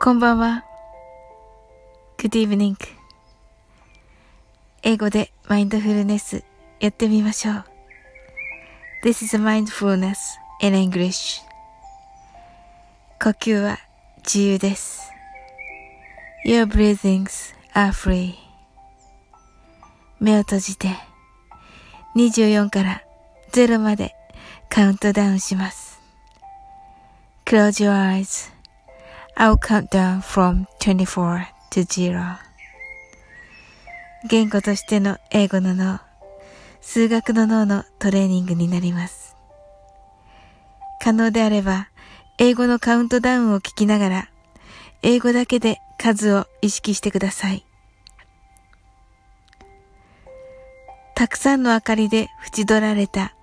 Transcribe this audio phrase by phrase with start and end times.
[0.00, 0.64] こんばんは。
[2.18, 2.76] Good evening.
[4.84, 6.44] 英語でマインドフルネス
[6.78, 7.64] やってみましょう。
[9.02, 10.14] This is mindfulness
[10.62, 11.42] in English.
[13.20, 13.80] 呼吸は
[14.18, 15.10] 自由です。
[16.46, 18.34] Your breathings are free.
[20.20, 20.90] 目を閉じて
[22.14, 23.02] 24から
[23.52, 24.14] 0まで
[24.70, 26.00] カウントダウンします。
[27.44, 28.57] Close your eyes.
[29.40, 32.38] I'll count down from 24 to 0.
[34.28, 36.00] 言語としての英語の脳、
[36.80, 39.36] 数学の脳のトレーニングになります。
[41.00, 41.88] 可能であれば、
[42.38, 44.28] 英語のカウントダウンを聞きながら、
[45.02, 47.64] 英語だけで数を意識してください。
[51.14, 52.26] たくさんの明かりで
[52.56, 53.34] 縁取られた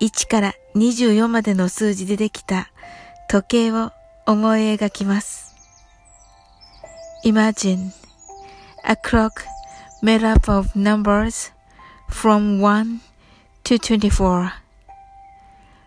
[0.00, 2.70] 1から24までの数字でできた
[3.28, 3.90] 時計を
[4.26, 5.54] 思い描きます。
[7.24, 7.92] Imagine
[8.84, 9.30] a clock
[10.02, 11.52] made up of numbers
[12.10, 12.98] from 1
[13.64, 14.50] to 24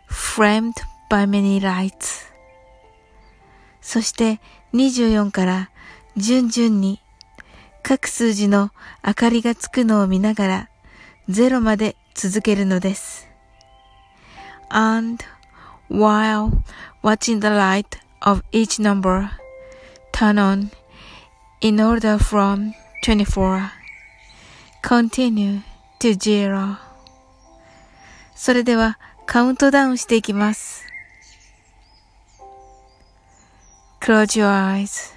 [0.08, 0.74] framed
[1.10, 2.26] by many lights
[3.82, 4.40] そして
[4.74, 5.70] 24から
[6.18, 7.02] 順々に
[7.84, 8.72] 各数字の
[9.06, 10.70] 明かりがつくのを見ながら
[11.30, 13.28] 0まで続けるのです。
[14.70, 15.24] And
[15.90, 16.52] while
[17.02, 19.32] watching the light of each number
[20.12, 20.72] turn on
[21.62, 23.72] in order from 24
[24.82, 25.62] continue
[26.00, 26.78] to zero
[28.36, 30.86] それではカウントダウンしていきます。
[34.02, 35.14] Close your eyes.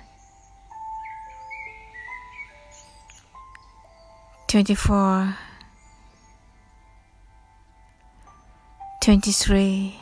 [4.49, 5.33] 24
[9.01, 10.02] 23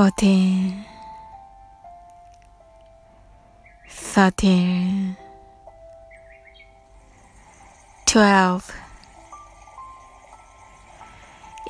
[0.00, 0.82] fourteen,
[3.86, 5.14] thirteen,
[8.06, 8.72] twelve,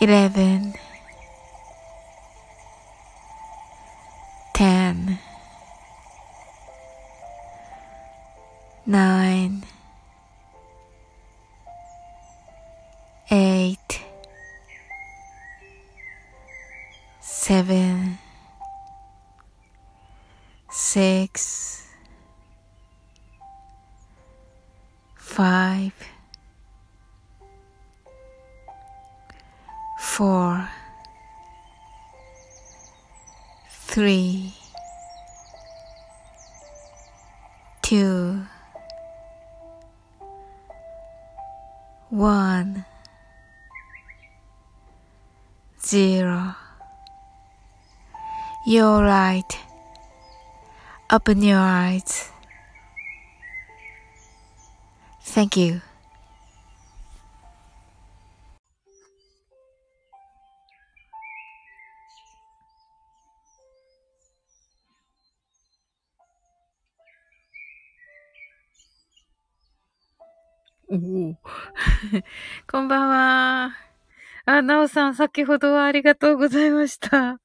[0.01, 0.75] eleven.
[48.71, 49.43] You're right.
[51.11, 52.31] Open your eyes.
[55.25, 55.81] Thank you.
[70.89, 71.35] おお。
[72.71, 73.77] こんばんは。
[74.47, 77.41] あ、なおさん、先ほどはありがとうございました。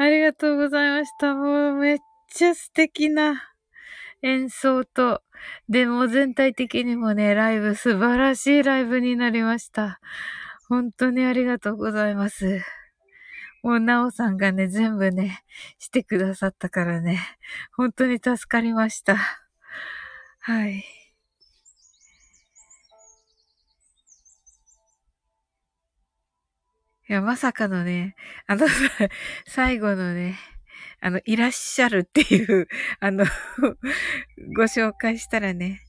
[0.00, 1.34] ありがとうございました。
[1.34, 1.98] もうめっ
[2.32, 3.52] ちゃ素敵な
[4.22, 5.20] 演奏と、
[5.68, 10.00] でも全体的にもね、ライブ、素晴らしいライブになりました。
[10.70, 12.62] 本当にありがとうございます。
[13.62, 15.42] もう、なおさんがね、全部ね、
[15.78, 17.20] してくださったからね、
[17.76, 19.18] 本当に助かりました。
[20.40, 20.99] はい。
[27.10, 28.14] いや、まさかのね、
[28.46, 28.68] あの、
[29.44, 30.38] 最後のね、
[31.00, 32.68] あの、いらっしゃるっていう、
[33.00, 33.24] あの
[34.56, 35.80] ご紹介したらね、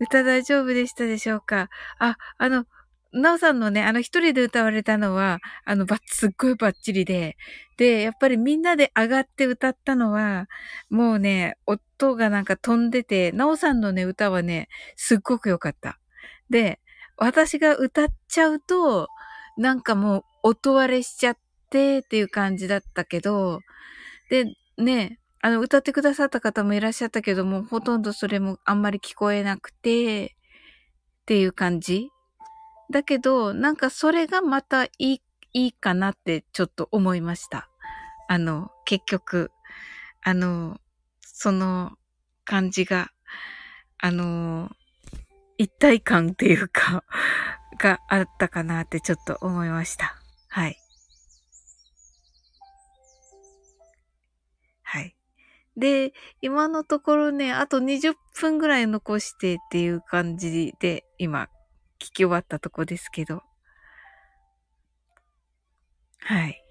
[0.00, 1.70] 歌大丈夫でしたでしょうか？
[1.98, 2.66] あ、あの、
[3.14, 7.38] なおさんのね、あの一人で歌われたのは、あの、ば、すっごいバッチリで、
[7.78, 10.46] で、やっぱりみんなで上がって歌ったのは、
[10.90, 15.98] もうね、音がなんか飛んでて、なおさんのね、歌はね、すっごく良かった。
[16.50, 16.80] で、
[17.16, 19.08] 私が歌っちゃうと、
[19.56, 21.38] なんかもう音割れしちゃっ
[21.70, 23.60] てっていう感じだったけど、
[24.30, 24.46] で、
[24.78, 30.36] ね、あの、歌ってくださった方もいらっしゃったけども、ほとんどそれもあんまり聞こえなくて、
[31.22, 32.10] っていう感じ
[32.90, 35.22] だけど、なんかそれがまたいい、
[35.52, 37.68] いいかなってちょっと思いました。
[38.28, 39.52] あの、結局、
[40.22, 40.78] あの、
[41.20, 41.92] その
[42.44, 43.10] 感じが、
[43.98, 44.70] あの、
[45.56, 47.04] 一体感っていうか
[47.78, 50.19] があったかなってちょっと思いました。
[50.50, 50.76] はい。
[54.82, 55.14] はい。
[55.76, 56.12] で、
[56.42, 61.44] 今のところね、あと20分ぐらい残してっていう感じで、今、
[62.00, 63.42] 聞き終わったとこですけど。
[66.20, 66.62] はい。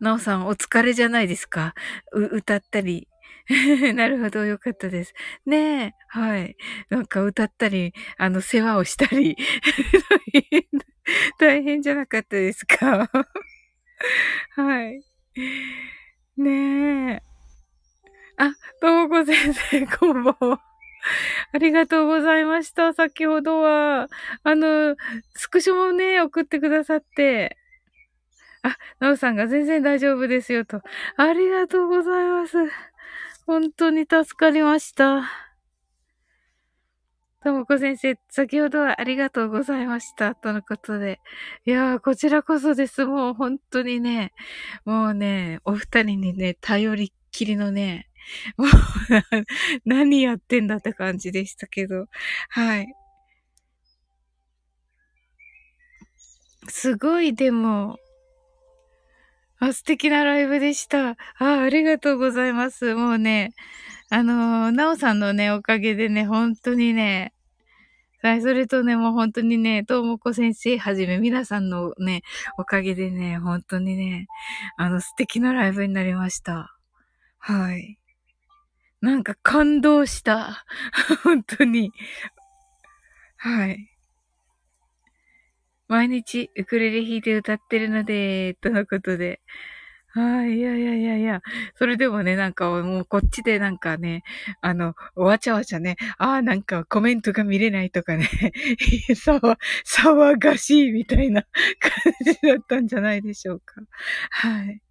[0.00, 1.74] なおさん、お疲れじゃないですか？
[2.12, 3.09] 歌ったり。
[3.94, 5.14] なるほど、よかったです。
[5.46, 6.56] ねえ、はい。
[6.88, 9.36] なんか歌ったり、あの、世話をしたり。
[11.38, 13.10] 大変、じゃなかったですか？
[14.56, 15.02] はい。
[16.36, 17.22] ねえ。
[18.38, 20.60] あ、ともこ先生、こんばんは。
[21.52, 22.92] ありがとうございました。
[22.94, 24.08] 先ほどは、
[24.44, 24.96] あの、
[25.34, 27.56] スクショもね、送ってくださって。
[28.62, 30.82] あ、なおさんが全然大丈夫ですよと。
[31.16, 32.56] ありがとうございます。
[33.50, 35.28] 本当に助かりました。
[37.42, 40.36] ともこ先生、先ほどはありがとうございました。
[40.36, 41.18] とのことで。
[41.66, 43.04] いやー、こちらこそです。
[43.06, 44.32] もう本当にね、
[44.84, 48.08] もうね、お二人にね、頼りっきりのね、
[48.56, 48.68] もう
[49.84, 52.06] 何やってんだって感じでしたけど。
[52.50, 52.94] はい。
[56.68, 57.98] すごい、でも、
[59.60, 61.10] あ、素敵なライブでした。
[61.10, 62.94] あ、ありがとうございます。
[62.94, 63.52] もうね、
[64.08, 67.34] あのー、なおさんのね、おかげでね、本当にね、
[68.22, 72.22] はい、それとね、もう本当にね、ともこ先生はじめ皆さんのね、
[72.58, 74.28] おかげでね、本当にね、
[74.76, 76.74] あの素敵なライブになりました。
[77.38, 77.98] はい。
[79.02, 80.64] なんか感動した。
[81.22, 81.92] 本当に。
[83.36, 83.89] はい。
[85.90, 89.40] 毎日ウクレレ弾いて歌ってるので、とのことで。
[90.12, 91.40] はい、いやいやいやいや。
[91.76, 94.22] それでもね、なんかもうこっちでなんかね、
[94.62, 98.28] あの、わちゃわちゃね、ああ、なんかコメントが見れないとかね、
[99.10, 99.56] 騒、
[99.86, 101.42] 騒がしいみたいな
[101.80, 101.90] 感
[102.34, 103.82] じだったんじゃないでしょうか。
[104.30, 104.82] はい。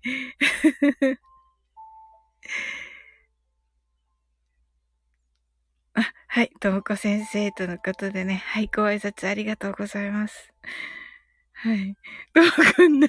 [5.96, 10.54] あ、はい、ともこ先生とのことでね、はい、ご挨拶ありがとうございます。
[11.54, 11.96] はい。
[12.36, 12.48] とも
[12.78, 13.08] こんな、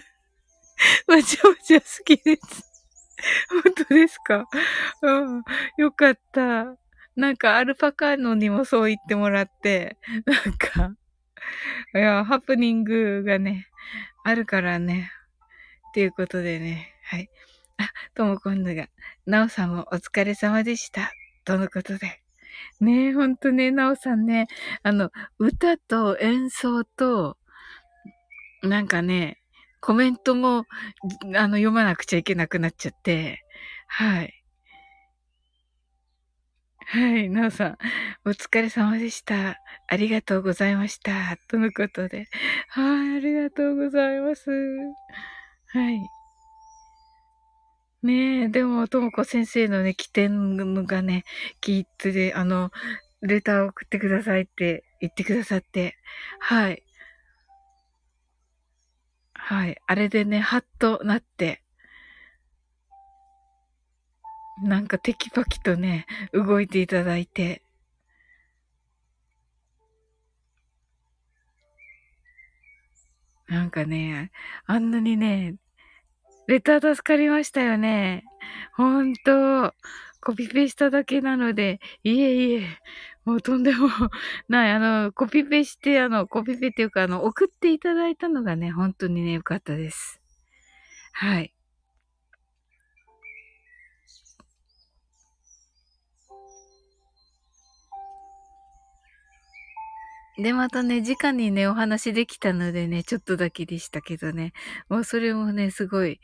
[1.06, 2.64] わちゃわちゃ好きです。
[3.62, 4.48] 本当ですか？
[5.02, 5.42] うん。
[5.76, 6.74] よかった。
[7.14, 10.96] なんか、アルパカのにもそう言ってもらって、なんか、
[11.94, 13.68] いや、ハプニングがね、
[14.24, 15.10] あるからね。
[15.90, 17.28] っていうことでね、はい。
[17.76, 18.88] あ、とも今度が、
[19.26, 21.12] なおさんもお疲れ様でした。
[21.44, 22.19] とのことで。
[22.80, 24.46] ねえ、ほんとね、なおさんね、
[24.82, 27.36] あの、歌と演奏と、
[28.62, 29.38] なんかね、
[29.80, 30.64] コメントも、
[31.36, 33.42] あの、読まなくちゃいけなくなっちゃって、
[33.88, 34.40] はい。
[36.86, 37.78] はい、なおさん、
[38.24, 39.56] お疲れ様でした。
[39.88, 41.36] ありがとうございました。
[41.48, 42.26] とのことで。
[42.68, 44.50] はい、ありがとうございます。
[45.72, 46.19] はい。
[48.02, 51.24] ねえ、でも、ともこ先生のね、起点がね、
[51.60, 52.70] 聞いて、あの、
[53.20, 55.96] レターを送ってくださいって言ってくださって、
[56.38, 56.82] はい。
[59.34, 59.76] はい。
[59.86, 61.62] あれでね、ハッとなって、
[64.62, 67.62] なんかテキパキとね、動いていただいて、
[73.48, 74.30] なんかね、
[74.66, 75.56] あんなにね、
[76.50, 78.24] レター助かりましたよね。
[78.74, 79.72] ほんと、
[80.20, 82.66] コピペしただけなので、いえいえ、
[83.24, 83.86] もうとんでも
[84.48, 84.70] ない。
[84.72, 90.20] あの、コピペして、あの、コピペっていうか、あの、送っていただいたのがね、本当にね、良かったです。
[91.12, 91.54] はい。
[100.42, 104.52] で、またね、直にね、お話できたのでね、ちょっとだけでしたけどね。
[104.88, 106.18] もうそれもね、すごい、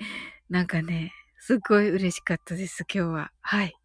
[0.49, 3.31] なんかね、すっごい嬉しかったです、今日は。
[3.43, 3.77] はい。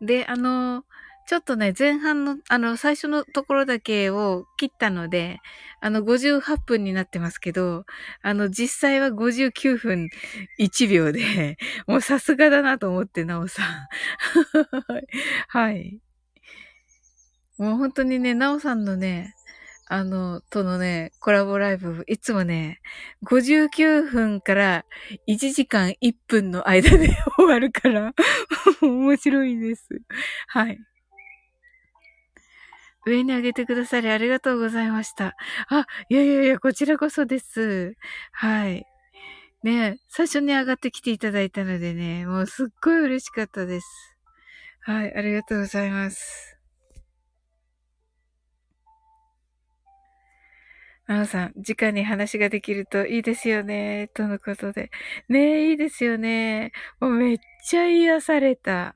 [0.00, 0.84] で、あの、
[1.26, 5.40] ちょっとね、前半の、あの、最初のところだけを切ったので、
[5.80, 7.84] あの、58分になってますけど、
[8.22, 10.08] あの、実際は59分
[10.60, 11.56] 1秒で、
[11.88, 13.66] もうさすがだなと思って、なおさん。
[15.48, 16.05] はい。
[17.58, 19.34] もう本当にね、なおさんのね、
[19.88, 22.80] あの、とのね、コラボライブ、いつもね、
[23.24, 24.84] 59分から
[25.28, 27.08] 1時間1分の間で
[27.38, 28.12] 終わるから、
[28.82, 29.88] 面白いです。
[30.48, 30.78] はい。
[33.06, 35.36] 上に上げてくださりありがとうございました。
[35.68, 37.94] あ、いやいやいや、こちらこそです。
[38.32, 38.84] はい。
[39.62, 43.86] ね最初に上がってきていただいたのでね、もうすっごい嬉しかったです。
[44.82, 46.55] はい、ありがとうございます。
[51.06, 54.90] なおさん、直に話ができるといいですよね、とのことで。
[55.28, 56.72] ねえ、いいですよね。
[57.00, 58.94] もうめっちゃ癒された。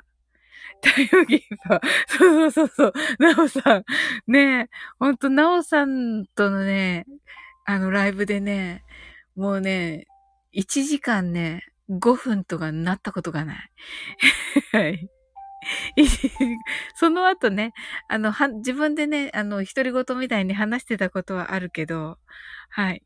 [0.85, 1.81] 太陽ギーパー。
[2.09, 3.23] そうそうそうそう。
[3.23, 3.85] なおさん。
[4.33, 7.07] ねえ、ほんと、なおさんとのね、
[7.67, 8.85] あの、ライブでね、
[9.37, 10.07] もうね、
[10.55, 13.71] 1時間ね、5分とかなったことがない。
[14.73, 15.09] はい。
[16.95, 17.73] その後ね、
[18.09, 22.19] あの、は、自分でね、あの、独り言みたいに話してたことはあるけど、
[22.71, 23.02] はい。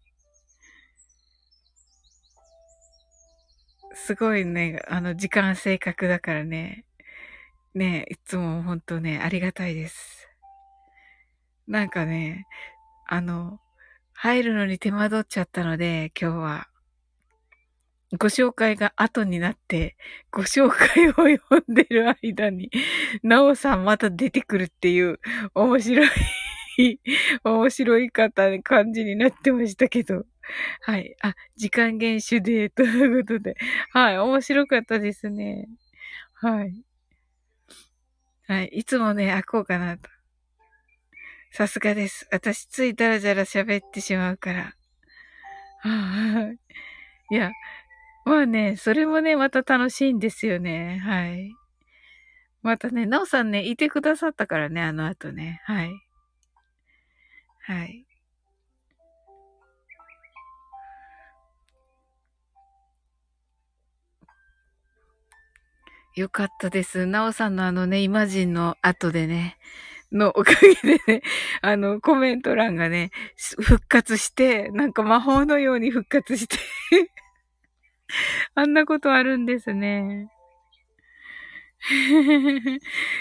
[3.95, 6.85] すごいね、あの、時間正確だからね、
[7.75, 10.29] ね、いつも本当ね、ありがたいです。
[11.67, 12.47] なんかね、
[13.07, 13.61] あの、
[14.15, 16.69] 入るのに手間取っちゃったので、今日は。
[18.19, 19.97] ご紹介が後になって、
[20.31, 22.71] ご紹介を読んでる間に、
[23.23, 25.21] なおさんまた出てくるっていう、
[25.55, 26.09] 面白い
[27.45, 30.25] 面白い方、感じになってましたけど。
[30.83, 31.17] はい。
[31.23, 33.57] あ、時間厳守で、ということで。
[33.93, 34.19] はい。
[34.19, 35.69] 面白かったですね。
[36.35, 36.85] はい。
[38.47, 38.67] はい。
[38.67, 40.11] いつもね、開こうかなと。
[41.51, 42.27] さすがです。
[42.31, 44.75] 私、ついだらだら喋ってしまうから。
[45.79, 46.53] は
[47.31, 47.35] い。
[47.35, 47.53] いや、
[48.25, 50.99] まあね、それもね、また楽しいんですよね。
[50.99, 51.53] はい。
[52.63, 55.61] またね、なおさんね、いてくださったからね、あの後ね。
[55.65, 55.93] はい。
[57.61, 58.07] はい。
[66.15, 67.07] よかったです。
[67.07, 69.59] なおさんのあのね、イマジンの後でね、
[70.13, 71.23] のおかげでね、
[71.61, 76.57] あの、コメント欄がね、復活して、なんか魔法のように復活して
[78.55, 80.29] あんなことあるんですね。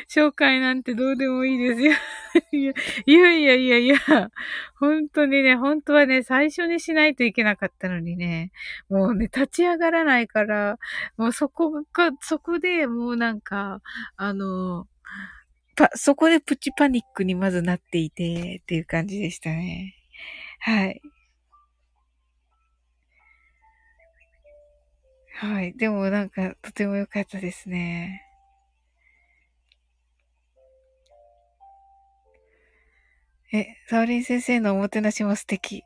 [0.10, 1.94] 紹介なんてどうでもいいですよ
[2.54, 2.74] いや。
[3.06, 3.98] いやいやいや、
[4.76, 8.52] 本当にね、本当はね、最初にしないといけなかったのにね、
[8.90, 10.80] もうね、立ち上がらないから、
[11.18, 13.82] もうそこが、そこでもうなんか、
[14.16, 14.88] あの、
[15.76, 19.96] パ、そこでプチパニックにまずなっていて、っていう感じでしたね。
[20.60, 21.02] はい。
[25.44, 25.74] はい。
[25.76, 28.22] でもなんか、とても良かったですね。
[33.52, 35.84] え、サオリン先生のおもてなしも素敵。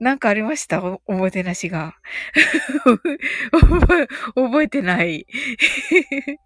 [0.00, 0.82] なんかありました？
[1.06, 1.94] おもてなしが。
[3.52, 5.26] 覚え、覚えてない。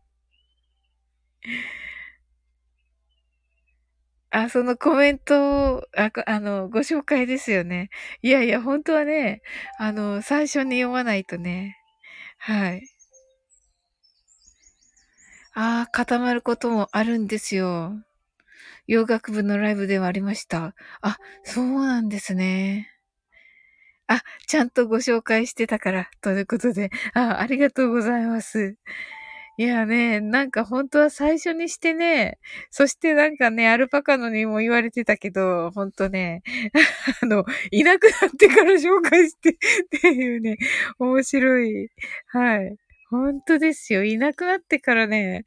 [4.31, 7.91] あ、そのコメントあ、あの、ご紹介ですよね。
[8.23, 9.43] いやいや、本当はね、
[9.79, 11.77] あの、最初に読まないとね。
[12.43, 12.89] はい。
[15.55, 17.93] ああ、固まることもあるんですよ。
[18.87, 20.75] 洋楽部のライブではありました。
[21.03, 22.91] あ、そうなんですね。
[24.09, 28.77] あ、ちゃんとご紹介してたから、ということで、あ、ありがとうございます。
[29.59, 32.39] いやね、なんか本当は最初にしてね、
[32.71, 36.43] そしてなんかね、アルパカのにも言われてたけど、本当ね、
[37.23, 40.57] あの、いなくなってから紹介して っていうね、
[40.99, 41.89] 面白い。
[42.29, 42.77] はい。
[43.11, 44.05] 本当ですよ。
[44.05, 45.45] いなくなってからね、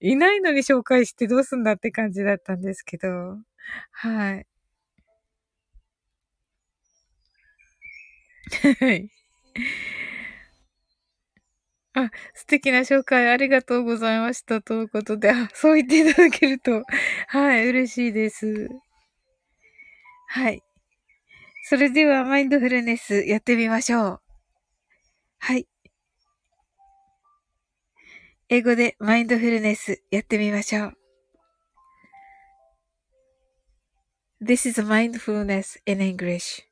[0.00, 3.38] いないのに紹介してどうすんだって感じだったんですけど、
[3.92, 4.46] はい。
[8.80, 9.08] はい。
[11.96, 14.60] あ、素敵な紹介ありがとうございました。
[14.60, 16.84] ということで、あ、 そう言っていただけると、
[17.28, 18.68] はい、嬉しいです。
[20.28, 20.62] はい。
[21.62, 24.22] それでは、マインドフルネスやってみましょう。
[25.38, 25.66] はい。
[28.50, 30.98] 英語でマインドフルネスやってみましょう。
[34.42, 36.62] This is mindfulness in English.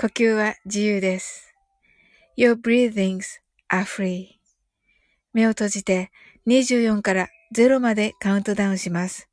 [0.00, 1.54] 呼吸は自由です。
[2.38, 3.43] Your breathings
[3.74, 4.26] are free.
[5.32, 6.10] 目を閉じて
[6.46, 9.28] 24から0までカウントダウンします。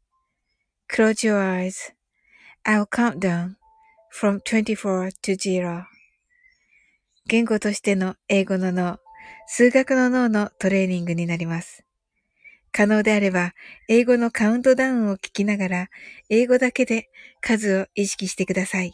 [0.91, 1.39] Close your
[2.65, 3.55] eyes.I'll count down
[4.12, 5.83] from 24 to 0.
[7.27, 8.98] 言語としての英語の脳、
[9.48, 11.86] 数学の脳のトレーニングになります。
[12.71, 13.53] 可能であれば、
[13.88, 15.88] 英語のカウントダウンを聞きながら、
[16.29, 17.10] 英語だけで
[17.41, 18.93] 数を意識してください。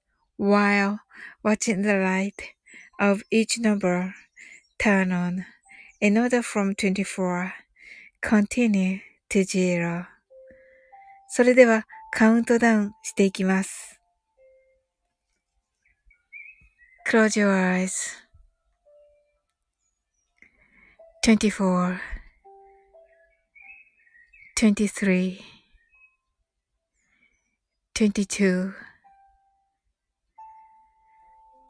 [0.40, 1.00] while
[1.42, 2.54] watching the light
[3.00, 4.14] of each number
[4.78, 5.44] turn on
[6.00, 7.52] in order from 24
[8.20, 10.06] continue to zero
[11.28, 14.00] それではカウントダウンしていきます。
[17.06, 17.92] Close your eyes.
[21.22, 21.98] 24
[24.56, 25.38] 23
[27.94, 28.72] 22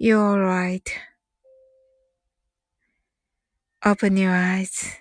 [0.00, 0.88] You're right.
[3.84, 4.96] Open your eyes.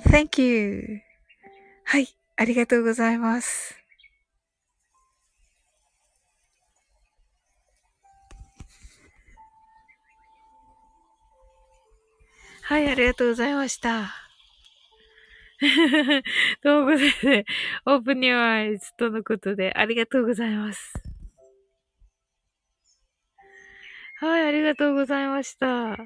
[0.00, 1.02] Thank you.
[1.84, 3.76] はい、ありがとうございます。
[12.62, 14.14] はい、ありがとうございました。
[16.64, 17.26] どうもございます。
[17.84, 21.11] Open your eyes とのことで、ありがとうございます。
[24.22, 25.96] はい、ありがとうございました。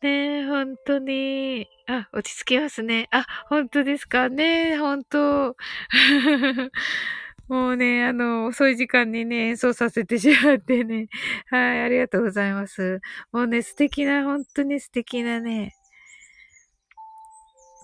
[0.00, 1.66] ねえ、本当に。
[1.88, 3.08] あ、落ち着きますね。
[3.10, 4.28] あ、本当ですか？
[4.28, 5.56] ね本当。
[7.48, 11.08] もうね、あの、遅い時間にね、演奏させてしまってね。
[11.48, 13.00] はい、ありがとうございます。
[13.32, 15.74] もうね、素敵な、本当に素敵なね。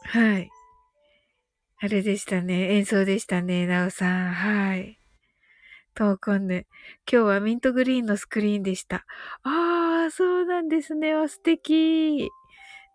[0.05, 0.51] はい。
[1.81, 2.77] あれでしたね。
[2.77, 4.33] 演奏でしたね、なおさん。
[4.35, 4.99] はい。
[5.97, 6.67] トーコンヌ。
[7.11, 9.07] 今日はミントグリーンのスクリーンでした。
[9.45, 11.15] ああ、そうなんですね。
[11.15, 12.29] わ、素敵。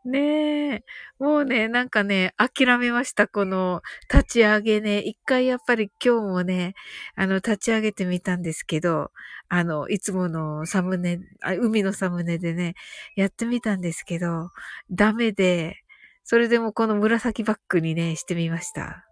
[0.06, 0.84] ねえ。
[1.18, 3.28] もうね、なんかね、諦めました。
[3.28, 5.00] この立ち上げね。
[5.00, 6.76] 一回やっぱり今日もね、
[7.16, 9.12] あの、立ち上げてみたんですけど、
[9.50, 11.20] あの、いつものサムネ、
[11.60, 12.76] 海のサムネでね、
[13.16, 14.52] やってみたんですけど、
[14.92, 15.78] ダメで、
[16.24, 19.08] それでもこの紫バッグにね、してみました。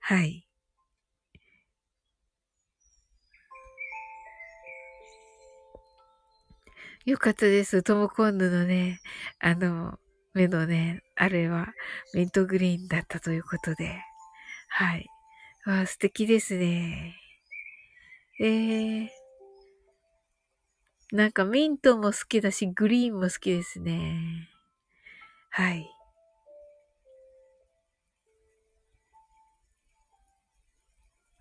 [0.00, 0.46] はい。
[7.04, 7.82] よかったです。
[7.82, 9.00] トモコンヌのね、
[9.40, 9.98] あの、
[10.34, 11.68] 目のね、あれは
[12.14, 14.00] ミントグリーンだったということで。
[14.68, 15.06] はい。
[15.66, 17.16] わあ、素敵ですね。
[18.40, 19.08] えー。
[21.12, 24.48] なんかミントも好きだし、グリーンも好きですね。
[25.50, 25.86] はい。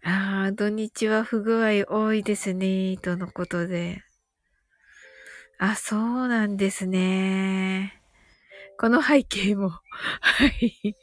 [0.04, 4.04] ああ、土日は不具合多いですね、とのことで。
[5.63, 7.93] あ、そうなんですね。
[8.80, 9.69] この背景も
[10.21, 10.95] はい。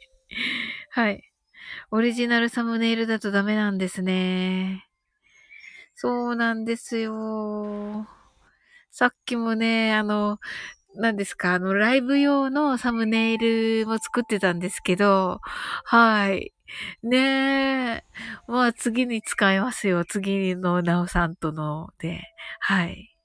[0.91, 1.23] はい。
[1.91, 4.87] オリジナルサムネイルだとダメなんですね。
[5.95, 8.07] そうなんですよ。
[8.91, 10.39] さっきもね、あの、
[10.95, 15.41] 何ですか、あの、ライブ用のサムネイルも作ってたんですけど、
[15.85, 16.53] はい。
[17.03, 17.17] ね
[17.97, 18.05] え。
[18.47, 20.05] まあ次に使いますよ。
[20.05, 22.23] 次のなおさんとので。
[22.61, 23.15] はい。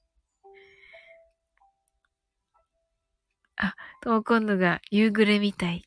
[3.57, 5.83] あ、とも今度が夕暮れみたい。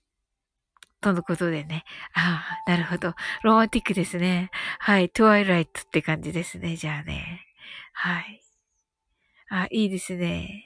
[1.01, 1.85] とのことでね。
[2.15, 3.15] ああ、なるほど。
[3.43, 4.51] ロマンティックですね。
[4.81, 5.11] はい。
[5.11, 6.77] トワイライトって感じですね。
[6.77, 7.47] じゃあね。
[7.93, 8.43] はい。
[9.51, 10.65] あ、いいですね。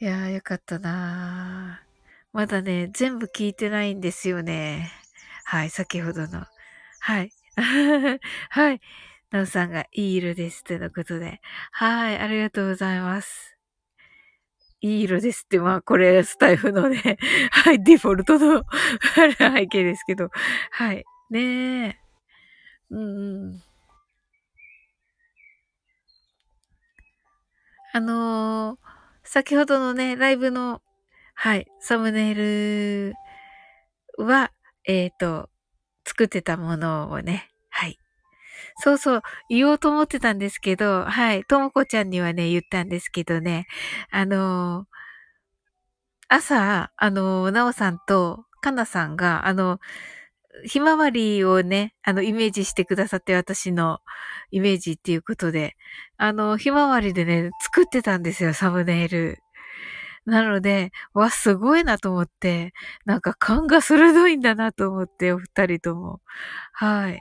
[0.00, 1.80] いやー、よかったな
[2.32, 4.90] まだね、全部聞いてないんですよね。
[5.44, 6.44] はい、先ほどの。
[7.00, 7.32] はい。
[8.50, 8.80] はい。
[9.34, 10.62] なおさんがいい色です。
[10.62, 11.40] ということで。
[11.72, 13.56] はい、ありがとうございます。
[14.80, 17.18] いい色ですって、まあ、これ、スタイフのね、
[17.50, 18.62] はい、デフォルトの
[19.16, 20.30] 背景ですけど。
[20.70, 21.04] はい。
[21.30, 21.98] ねえ。
[22.90, 23.62] うんうん。
[27.92, 28.84] あのー
[29.26, 30.80] 先ほどのね、ライブの、
[31.34, 33.14] はい、サムネイル
[34.18, 34.52] は、
[34.84, 35.48] えっ、ー、と、
[36.06, 37.98] 作ってたものをね、はい。
[38.80, 43.66] そうそう、言おうと思ってたんですけど、はい、ともこちゃんにはね、言ったんですけどね、
[44.10, 44.86] あのー、
[46.28, 49.78] 朝、あのー、なおさんとかなさんが、あの、
[50.64, 54.00] ひまわりをね、あの、イメージしてくださって、私の
[54.50, 55.76] イメージっていうことで、
[56.16, 59.38] あの、ひまわりでね、作ってたんですよ、サムネイル。
[60.26, 62.72] なので、わ、すごいなと思って、
[63.06, 66.20] なんか勘が鋭いんだなと思って、お二人とも。
[66.72, 67.20] はい。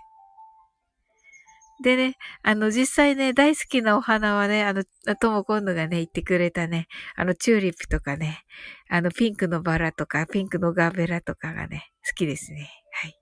[1.84, 4.84] でね、あの、実際ね、大好きなお花はね、あの、
[5.22, 8.44] とも今度がね、言ってくれたね、あの、チューリップとかね、
[8.90, 12.72] あの、ピンクのバラとか、ピンクのガーベラとかがね、好きですね。
[12.94, 13.20] はい。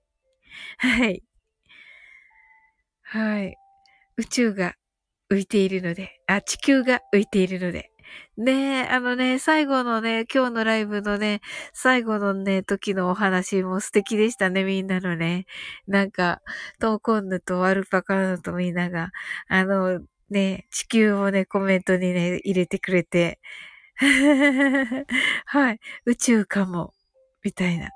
[1.04, 1.22] はい。
[3.04, 3.56] はい。
[4.18, 4.74] 宇宙が
[5.30, 7.91] 浮いているので、あ、地球が浮いているので。
[8.36, 11.40] ねえ、あのね、最後のね、今日のライブのね、
[11.74, 15.46] 最後のね、時のお話も素敵でしたね、みんなのね。
[15.86, 16.40] なんか、
[16.80, 19.10] トーコンヌとアルパカーヌとみんなが、
[19.48, 23.38] あの、ね、地球をね、コメントにね、入れてくれて。
[25.46, 25.80] はい。
[26.06, 26.94] 宇宙かも。
[27.44, 27.90] みたいな。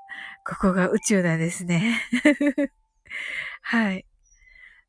[0.45, 2.01] ここが宇宙なんですね。
[3.61, 4.05] はい。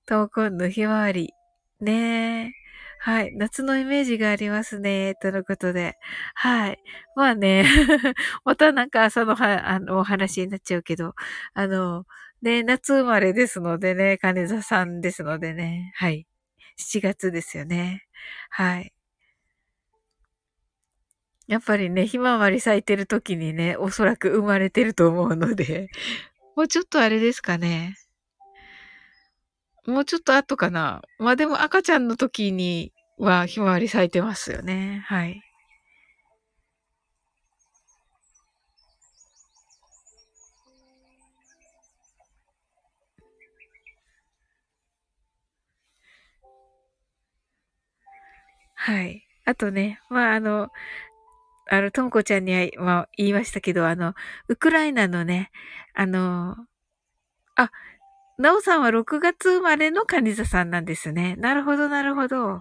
[0.06, 1.32] 闘魂のひまわり。
[1.80, 2.57] ねえ。
[3.00, 3.32] はい。
[3.36, 5.14] 夏のイメージがありますね。
[5.22, 5.96] とのことで。
[6.34, 6.78] はい。
[7.14, 7.64] まあね。
[8.44, 11.14] またなんか朝のは、あの、お話になっちゃうけど、
[11.54, 12.04] あの、
[12.42, 15.92] ね、夏生まれですのでね、金座さんですのでね。
[15.96, 16.26] はい。
[16.76, 18.04] 7月ですよね。
[18.50, 18.92] はい。
[21.48, 25.88] やっぱりね、ひまわり咲いてる時にね、おそらく生まれてると思うので、
[26.56, 27.96] もうちょっとあれですかね。
[29.88, 31.02] もうちょっと後かな。
[31.18, 35.02] まあでも赤ちゃんの時にはひまわり咲いてますよね。
[35.06, 35.42] はい。
[48.74, 49.24] はい。
[49.44, 50.68] あとね、まああの、
[51.70, 54.14] あの、ともこちゃんには、まあ、言いましたけど、あの、
[54.48, 55.50] ウクライナのね、
[55.94, 56.56] あの、
[57.56, 57.70] あ、
[58.38, 61.34] なおさんは6月生まれのカニザさんなんですね。
[61.36, 62.60] なるほど、なるほど。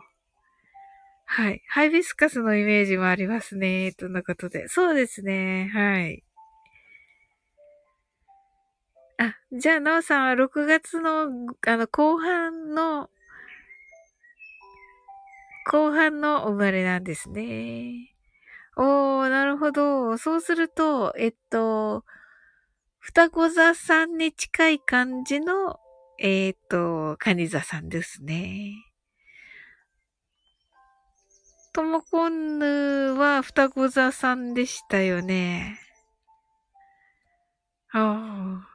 [1.25, 1.61] はい。
[1.67, 3.91] ハイビスカスのイメージもありますね。
[3.93, 4.67] とのことで。
[4.69, 5.69] そうですね。
[5.71, 6.23] はい。
[9.19, 11.23] あ、じゃあ、なおさんは6月の、
[11.67, 13.09] あの、後半の、
[15.69, 18.15] 後半の生まれなんですね。
[18.77, 20.17] おー、なるほど。
[20.17, 22.03] そうすると、えっと、
[23.07, 25.79] 双子座さんに近い感じの、
[26.19, 28.73] えっと、カニ座さんですね。
[31.71, 35.79] ともこんぬは双子座さんでしたよね。
[37.93, 38.67] ああ。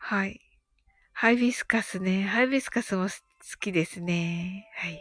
[0.00, 0.40] はい。
[1.12, 2.24] ハイビスカスね。
[2.24, 3.10] ハイビスカスも好
[3.60, 4.68] きですね。
[4.74, 5.00] はい。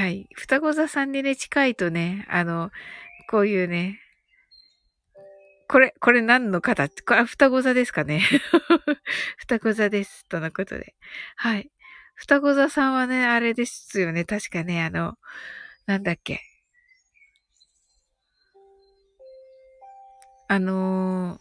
[0.00, 0.26] はい。
[0.32, 2.70] 双子座さんにね、近いとね、あの、
[3.28, 4.00] こういうね、
[5.68, 8.22] これ、これ何の形これ、双子座ですかね？
[9.36, 10.24] 双子座です。
[10.26, 10.94] とのことで。
[11.36, 11.70] はい。
[12.14, 14.24] 双子座さんはね、あれですよね。
[14.24, 15.18] 確かね、あの、
[15.84, 16.40] なんだっけ？
[20.48, 21.38] あの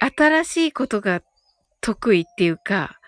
[0.00, 1.20] ー、新しいことが
[1.80, 3.00] 得意っていうか、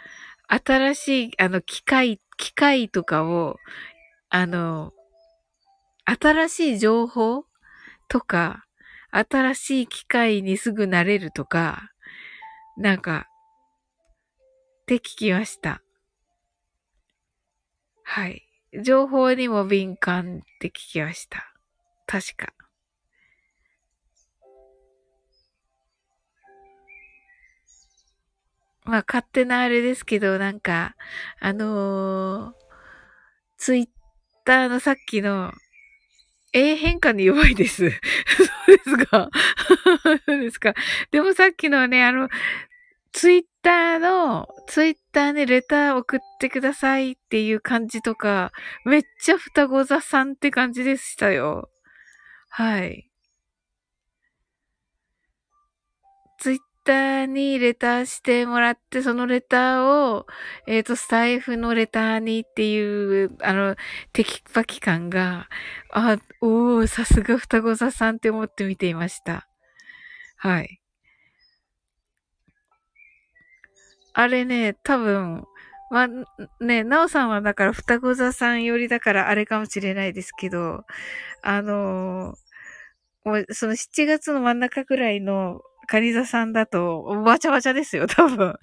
[0.48, 3.56] 新しい、あの、機械、機械とかを、
[4.30, 4.92] あの、
[6.04, 7.44] 新しい情報
[8.08, 8.64] とか、
[9.10, 11.90] 新しい機械にすぐなれるとか、
[12.76, 13.26] なんか、
[14.82, 15.80] って聞きました。
[18.02, 18.42] はい。
[18.82, 21.52] 情報にも敏感って聞きました。
[22.06, 22.52] 確か。
[28.84, 30.94] まあ、勝手なあれですけど、なんか、
[31.40, 32.52] あのー、
[33.56, 33.86] ツイッ
[34.44, 35.52] ターのさっきの、
[36.52, 37.90] A 変化に弱いです。
[37.90, 39.28] そうですか。
[40.26, 40.74] そうですか。
[41.10, 42.28] でもさっきのはね、あの、
[43.12, 48.52] ツイッターの、ツイッターにレター送ってくださいっていう感じとか、
[48.84, 51.70] めっちゃ双子座さんって感じでしたよ。
[52.50, 53.10] はい。
[56.84, 60.26] ターにレターしてもらって、そのレターを、
[60.66, 63.76] えっ、ー、と、スタイフのレターにっていう、あの、
[64.12, 65.48] テキパキ感が、
[65.92, 69.48] あ、おー、さすが双子座さんって思って見ていました。
[70.36, 70.80] はい。
[74.12, 75.44] あれね、多分、
[75.90, 76.08] ま、
[76.60, 80.84] ね、なおさんはだから双子座さん寄りだからあれかもしれないですけど、
[81.42, 88.54] あのー、その7月の真ん中くらいのカニ座さんだと、わちゃわちゃですよ、 多分。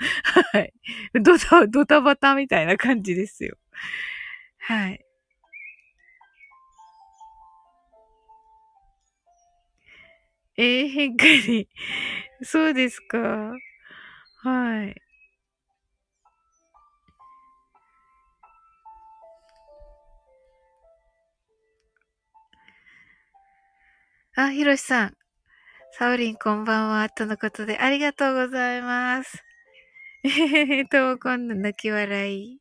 [0.53, 0.73] はい。
[1.21, 3.57] ドタ、ドタバタみたいな感じですよ。
[4.59, 5.05] はい。
[10.57, 11.67] えー、変化に。
[12.43, 13.53] そうですか。
[14.43, 15.01] はい。
[24.35, 25.20] あ、ひろしさん。
[26.01, 27.09] サオリンこんばんは。
[27.09, 29.43] とのことで、ありがとうございます。
[30.23, 32.59] えへへとも今度泣き笑い。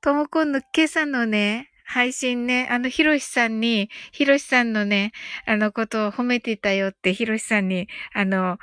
[0.00, 5.12] とも今度今朝のね、配信ね、あの、ひろしさんに、ひろしさんのね、
[5.44, 8.56] あのことを褒めてたよって、ひろしさんに、あの、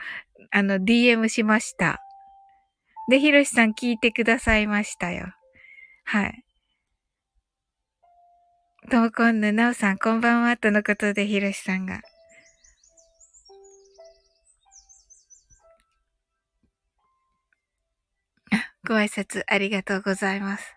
[0.50, 2.00] あの、DM しました。
[3.08, 5.28] で、ひろしさん聞いてくださいましたよ。
[6.06, 6.47] はい。
[8.90, 12.02] ともこんぬ、なおさん、こんばんは、とのことで、ひろしさんが。
[18.88, 20.74] ご挨拶ありがとうございます。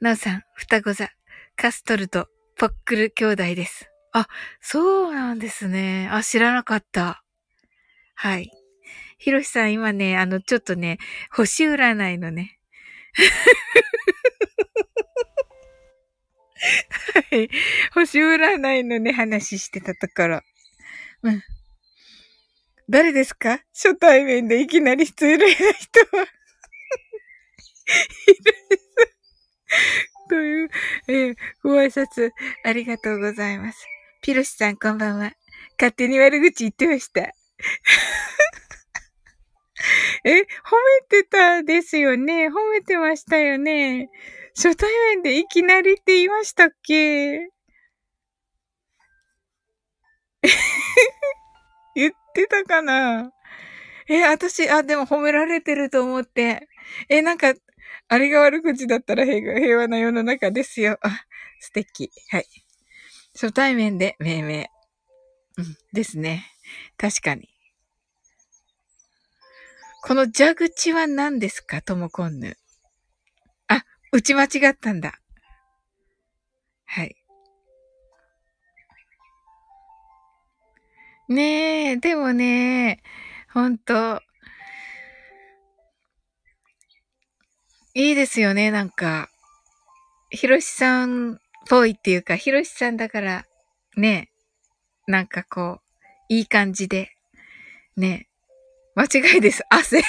[0.00, 1.10] なおさん、双子座、
[1.56, 3.90] カストルとポックル兄弟です。
[4.14, 4.26] あ、
[4.62, 6.08] そうなんですね。
[6.10, 7.22] あ、知らなかった。
[8.14, 8.50] はい。
[9.18, 10.96] ひろしさん、今ね、あの、ちょっとね、
[11.30, 12.58] 星占いのね、
[17.30, 17.50] はい。
[17.94, 20.40] 星占いのね、話してたところ。
[21.22, 21.42] うん。
[22.88, 23.60] 誰ですか？
[23.72, 26.26] 初対面でいきなり失礼な人は。
[28.28, 28.82] いるです。
[30.28, 30.70] という、
[31.08, 32.30] えー、ご挨拶
[32.64, 33.86] ありがとうございます。
[34.22, 35.32] ピロシさんこんばんは。
[35.78, 37.32] 勝手に悪口言ってました。
[40.24, 40.44] え、褒め
[41.08, 42.48] てたですよね。
[42.48, 44.10] 褒めてましたよね。
[44.56, 47.48] 初対面でいきなりって言いましたっけ？
[51.96, 53.32] 言ってたかな？
[54.08, 56.68] え、私、あ、でも褒められてると思って。
[57.08, 57.54] え、なんか、
[58.08, 60.98] あれが悪口だったら平平和な世の中ですよ。
[61.02, 61.10] あ、
[61.60, 62.10] 素敵。
[62.30, 62.46] はい。
[63.34, 64.70] 初対面で命名。
[65.58, 66.46] うん、ですね。
[66.98, 67.51] 確かに。
[70.04, 71.80] この蛇口は何ですか？
[71.80, 72.56] ともこんぬ。
[73.68, 75.20] あ、打ち間違ったんだ。
[76.84, 77.14] はい。
[81.28, 83.00] ねえ、でもね、
[83.54, 84.20] ほんと、
[87.94, 89.28] いいですよね、なんか。
[90.30, 91.38] ひろしさんっ
[91.68, 93.46] ぽいっていうか、ひろしさんだから、
[93.96, 94.32] ね
[95.06, 95.80] え、なんかこう、
[96.28, 97.12] いい感じで、
[97.96, 98.28] ね、
[98.94, 99.62] 間違いです。
[99.70, 100.00] 汗。
[100.00, 100.06] な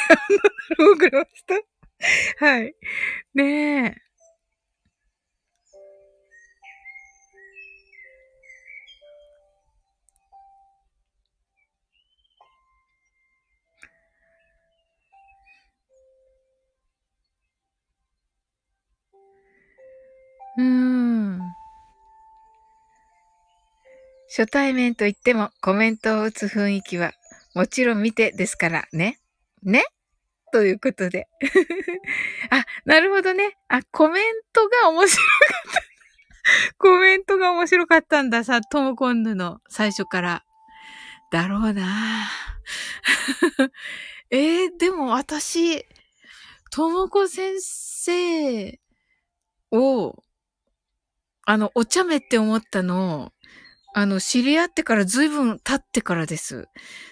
[0.78, 1.46] るほど、まし
[2.40, 2.46] た。
[2.46, 2.76] はい。
[3.34, 3.96] ねえ。
[20.58, 21.56] うーん。
[24.36, 27.14] 初対面といってもコメントを打つ雰囲気は
[27.54, 29.20] もちろん見てですからね。
[29.64, 29.86] ね？
[30.52, 31.28] ということで。
[32.52, 33.58] あ、なるほどね。
[33.68, 35.30] あ、コメントが面白か
[35.70, 35.84] った。
[36.78, 40.46] コメントが面白かったんださ、トムコンヌの最初から。
[41.32, 42.30] だろうな
[44.30, 45.84] えー、でも私、
[46.72, 48.80] ともこ先生
[49.72, 50.24] を、
[51.46, 53.34] あの、お茶目って思ったの、
[53.96, 56.68] あの、知り合ってから随分経ってからです。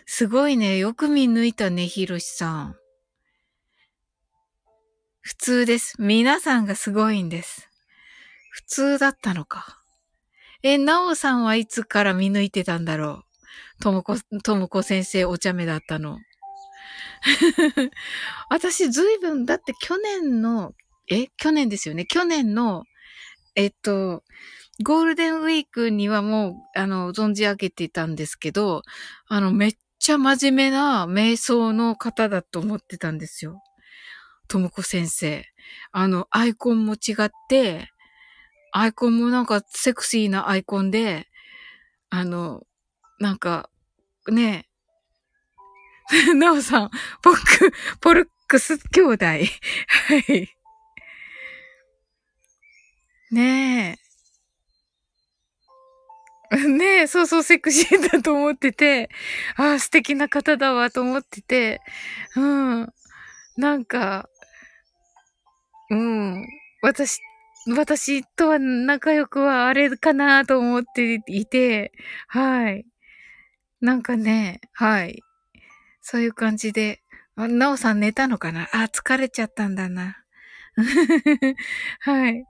[0.08, 0.78] すごいね。
[0.80, 2.76] よく見抜いたね、ひろしさん。
[5.22, 5.96] 普通です。
[6.00, 7.70] 皆さんがすごいんです。
[8.50, 9.84] 普通だったのか。
[10.64, 13.24] え、なおさんはいつから見抜いてたんだろ
[13.80, 13.84] う？
[13.84, 16.18] ともこ、ともこ先生お茶目だったの。
[18.50, 20.74] 私随分、だって去年の、
[21.08, 22.06] え去年ですよね。
[22.08, 22.86] 去年の、
[23.56, 24.24] えっと、
[24.84, 28.84] ゴールデンウィークにはもう、あの、存じ上げていたんですけど、
[29.28, 33.62] あの、めっちゃ真面目な瞑想の方だと思ってたんですよ。
[34.48, 35.46] ともこ先生。
[35.92, 37.90] あの、アイコンも違って、
[38.74, 41.28] アイコンもなんかセクシーなアイコンで、
[42.10, 42.64] あの、
[43.20, 43.70] なんか、
[44.30, 44.68] ね
[46.12, 49.26] え、 なおさん、ポック、ポルックス兄弟。
[49.26, 49.42] は
[50.28, 50.50] い。
[53.32, 54.11] ねえ。
[56.78, 59.10] ねえ、そうそうセクシーだと思ってて、
[59.56, 61.82] ああ、素敵な方だわと思ってて、
[62.36, 62.94] うん。
[63.58, 64.30] なんか、
[65.90, 66.46] うん。
[66.82, 67.20] 私、
[67.76, 71.92] 私とは仲良くはあれかなと思っていて、
[72.28, 72.86] はい。
[73.82, 75.22] なんかね、はい。
[76.02, 77.02] そういう感じで、
[77.38, 78.70] なおさん寝たのかな？
[78.74, 80.18] あ、疲れちゃったんだな。
[82.02, 82.46] はい。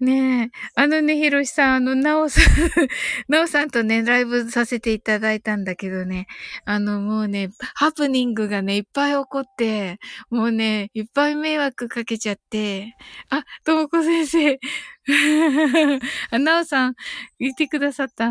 [0.00, 0.50] ねえ。
[0.76, 2.44] あのね、ひろしさん、あの、なおさん
[3.28, 6.26] なおさんとね、ライブさせていただいたんだけどね、
[6.64, 9.98] あの、もうね、ハプニングがね、いっぱい起こって、
[10.30, 12.96] もうね、いっぱい迷惑かけちゃって、
[13.28, 14.58] あ、ともこ先生、
[16.30, 16.94] あ、なおさん、
[17.38, 18.30] 言ってくださった。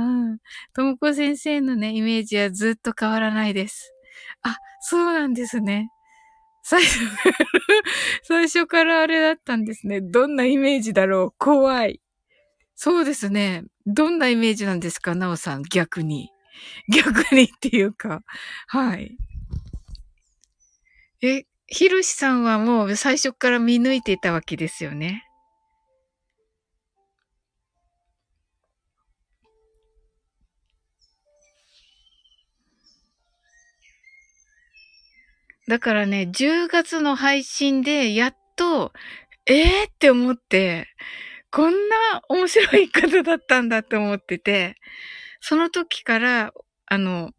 [0.73, 3.93] ともこ先生のね、イメージはずっと変わらないです。
[4.41, 5.89] あ、そうなんですね。
[6.69, 6.99] 最初
[8.21, 10.01] 最初からあれだったんですね。
[10.01, 11.33] どんなイメージだろう？
[11.39, 11.99] 怖い。
[12.75, 13.63] そうですね。
[13.87, 15.15] どんなイメージなんですか？
[15.15, 16.29] なおさん、逆に。
[16.93, 18.21] 逆にっていうか。
[18.67, 19.17] はい。
[21.23, 25.25] え、ひろしさんはもう最初から見抜いていたわけですよね。
[35.69, 38.91] だからね、10月の配信でやっと、
[39.45, 40.87] ええー、って思って、
[41.51, 41.95] こんな
[42.27, 44.77] 面白い方だったんだって思ってて、
[45.39, 46.53] その時から、
[46.87, 47.33] あの、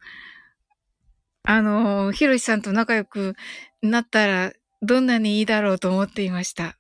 [1.43, 3.35] あの、ひろしさんと仲良く
[3.83, 6.77] なったら、どんなにいいだろうと思っていました。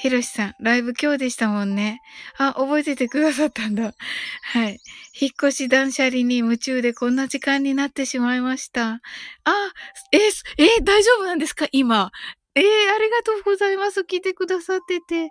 [0.00, 2.00] ひろしさん、ライブ今日でしたもんね。
[2.36, 3.94] あ、覚えててくださったんだ。
[4.54, 4.78] はい。
[5.20, 9.00] 引っ越し断捨離に夢中でこんな時間になってしまいました。
[9.42, 9.72] あ、
[10.12, 10.18] え、
[10.56, 11.66] え、大丈夫なんですか？
[11.72, 12.12] 今。
[12.54, 14.04] えー、ありがとうございます。
[14.04, 15.16] 来てくださってて。
[15.16, 15.30] 引っ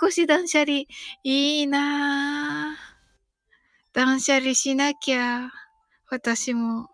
[0.00, 0.82] 越し断捨離。
[1.24, 3.92] いいなぁ。
[3.92, 5.50] 断捨離しなきゃ。
[6.10, 6.90] 私も。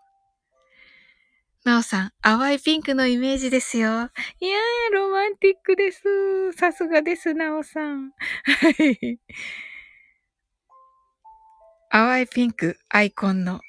[1.63, 3.87] なおさん、淡いピンクのイメージですよ。
[3.87, 6.01] いやー、ロマンティックです。
[6.57, 8.11] さすがです、なおさん。
[8.43, 9.19] はい。
[11.89, 13.61] 淡いピンク、アイコンの。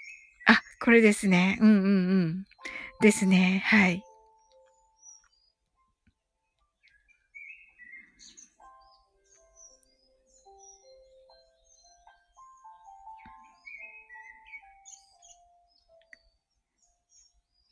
[0.46, 1.56] あ、これですね。
[1.60, 2.44] うんうんうん。
[3.00, 3.62] ですね。
[3.64, 4.02] はい。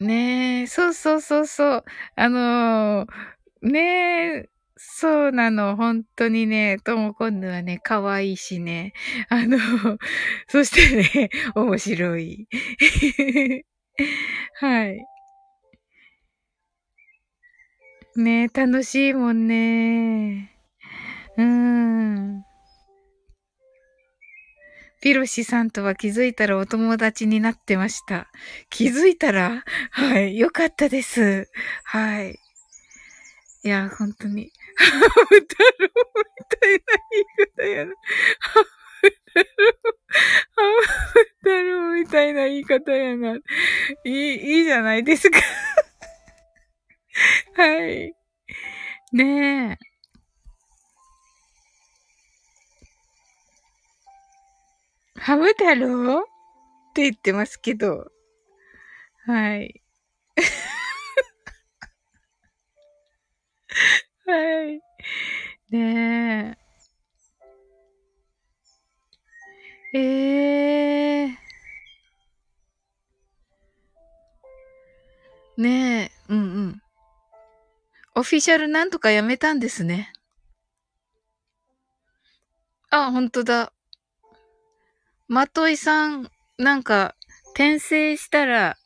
[0.02, 1.84] ねえ、そうそうそうそう。
[2.16, 8.92] あのー、ねえ、そうなの、本当にね、とも今度はね、可愛いしね。
[9.30, 9.58] あの、
[10.48, 12.48] そしてね、 面白い。
[14.54, 15.06] はい。
[18.16, 20.50] ねえ楽しいもんね。
[21.36, 22.44] うーん。
[25.02, 28.28] ピロシさんとは気づいたらお友達になってました。
[28.70, 29.64] 気づいたら？
[29.90, 30.38] はい。
[30.38, 31.50] よかったです。
[31.82, 32.38] はい。
[33.64, 34.52] いや、本当に。
[34.76, 35.88] ハム太郎
[36.38, 36.78] みたいな
[37.10, 37.24] 言い
[37.56, 37.92] 方やな。
[38.38, 38.66] ハム
[39.26, 39.44] 太郎、
[40.54, 40.62] ハ
[41.14, 43.34] ム太郎みたいな言い方やな。
[43.34, 43.40] い
[44.04, 44.12] い、
[44.58, 45.40] いいじゃないですか。
[47.56, 48.14] はい。
[49.12, 49.91] ねえ。
[55.22, 56.18] ハム太郎？
[56.18, 56.22] っ
[56.94, 58.10] て言ってますけど。
[59.24, 59.80] はい。
[64.26, 64.82] はい。
[65.70, 66.58] ね
[69.94, 69.96] え。
[69.96, 71.36] ええー。
[75.62, 76.10] ねえ。
[76.30, 76.82] うんうん。
[78.16, 80.12] オフィシャルなんとかやめたんですね。
[82.90, 83.72] あ、ほんとだ。
[85.32, 87.14] まといさん、なんか、
[87.54, 88.76] 転生したら、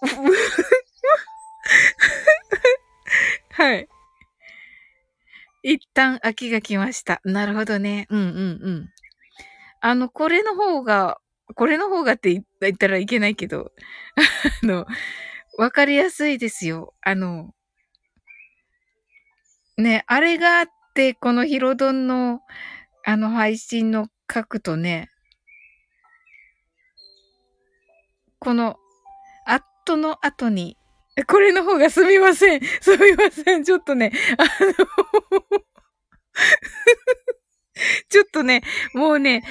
[3.50, 3.88] はい。
[5.64, 7.20] 一旦秋が来ました。
[7.24, 8.06] なるほどね。
[8.10, 8.26] うんうん
[8.62, 8.88] うん。
[9.80, 11.18] あの、これの方が、
[11.56, 13.72] これの方がって言ったらいけないけど、
[14.62, 14.86] あの、
[15.58, 16.94] わかりやすいですよ。
[17.00, 17.56] あの、
[19.78, 22.40] ね、あれがあって、このヒロドンの、
[23.04, 25.10] あの配信の書くとね、
[28.46, 28.78] この、
[29.44, 30.76] アットの後に、
[31.26, 32.60] これの方がすみません。
[32.80, 33.64] すみません。
[33.64, 34.46] ちょっとね、あの
[38.08, 38.62] ちょっとね、
[38.94, 39.42] もうね、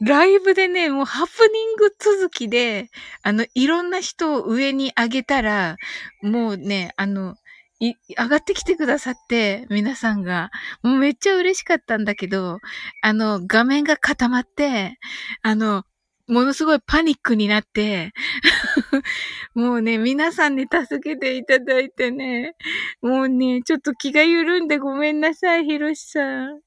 [0.00, 2.90] ライブでね、もうハプニング続きで、
[3.22, 5.76] あの、いろんな人を上に上げたら、
[6.20, 7.36] もうね、あの、
[7.78, 10.50] い、上がってきてくださって、皆さんが。
[10.82, 12.58] もうめっちゃ嬉しかったんだけど、
[13.02, 14.98] あの、画面が固まって、
[15.42, 15.84] あの、
[16.30, 18.12] ものすごいパニックになって、
[19.54, 22.54] もうね、皆さんに助けていただいてね、
[23.02, 26.60] もうね、ちょっと気が緩んでごめんなさい、ひろしさん。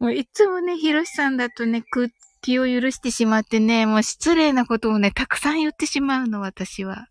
[0.00, 1.84] もういつもね、ひろしさんだとね、
[2.42, 7.06] 気を許してしまってね、もう失礼なことをね、たくさん言ってしまうの、私は。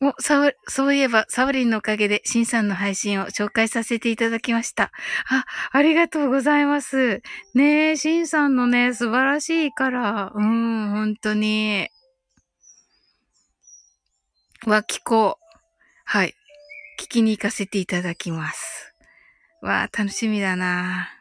[0.00, 4.92] お、さそういえば、サウリンのおかげで、シンさんの配信を紹介させていただきました。
[5.28, 7.22] あ、ありがとうございます。
[7.54, 11.88] ねえ、シンさんのね、素晴らしいから、うん、本当に。
[14.66, 15.46] わ、聞こう。
[16.04, 16.34] はい。
[17.00, 18.94] 聞きに行かせていただきます。
[19.62, 21.15] わ楽しみだな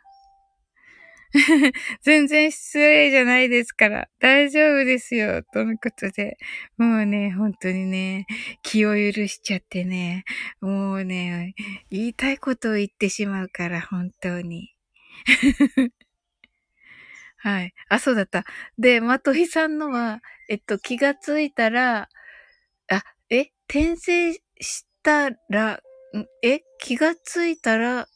[2.01, 5.43] 全然失礼じゃないですから、大丈夫ですよ。
[5.53, 6.37] とのことで。
[6.77, 8.25] もうね、本当にね、
[8.63, 10.23] 気を許しちゃってね、
[10.61, 11.53] もうね、
[11.91, 14.71] 言いたいことを言ってしまうから、本当に。
[17.37, 17.73] はい。
[17.89, 18.45] あ、そうだった。
[18.77, 22.09] で、まとひさんのは、えっと、気がついたら、
[22.89, 24.41] あ、え、転生し
[25.03, 25.81] たら、
[26.43, 28.07] え、気がついたら、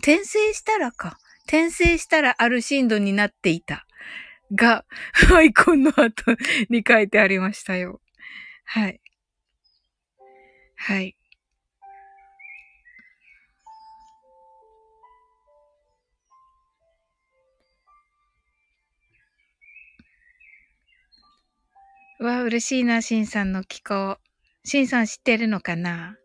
[0.00, 1.18] 転生したらか。
[1.48, 3.86] 転生したらある震度になっていた。
[4.54, 4.84] が、
[5.34, 6.36] アイコンの後
[6.68, 8.02] に書いてありましたよ。
[8.64, 9.00] はい。
[10.76, 11.16] はい。
[22.20, 24.18] わ、嬉しいな、シンさんの気候。
[24.64, 26.18] シンさん知ってるのかな？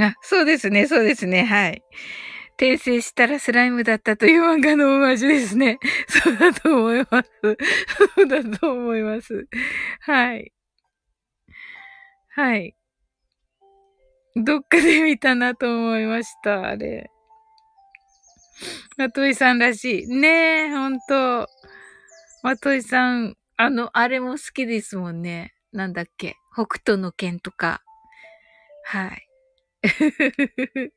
[0.00, 1.82] あ、そうですね、そうですね、はい。
[2.56, 5.78] 転生したらスライムだったという漫画のオマージュですね。
[6.08, 7.30] そうだと思います。
[8.16, 9.46] そうだと思います。
[10.00, 10.52] はい。
[12.28, 12.74] はい。
[14.36, 17.10] どっかで見たなと思いました、あれ。
[18.96, 20.06] まといさんらしい。
[20.08, 21.48] ねえ、ほんと。
[22.42, 25.54] まといさん、あの、あれも好きですもんね。
[25.72, 26.36] なんだっけ。
[26.52, 27.82] 北斗の剣とか。
[28.84, 29.23] はい。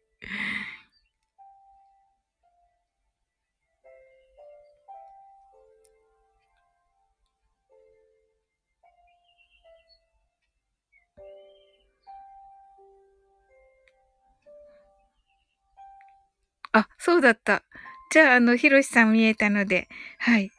[16.72, 17.64] あ、そうだった。
[18.12, 19.88] じゃあ、あの、ひろしさん見えたので、
[20.20, 20.52] はい。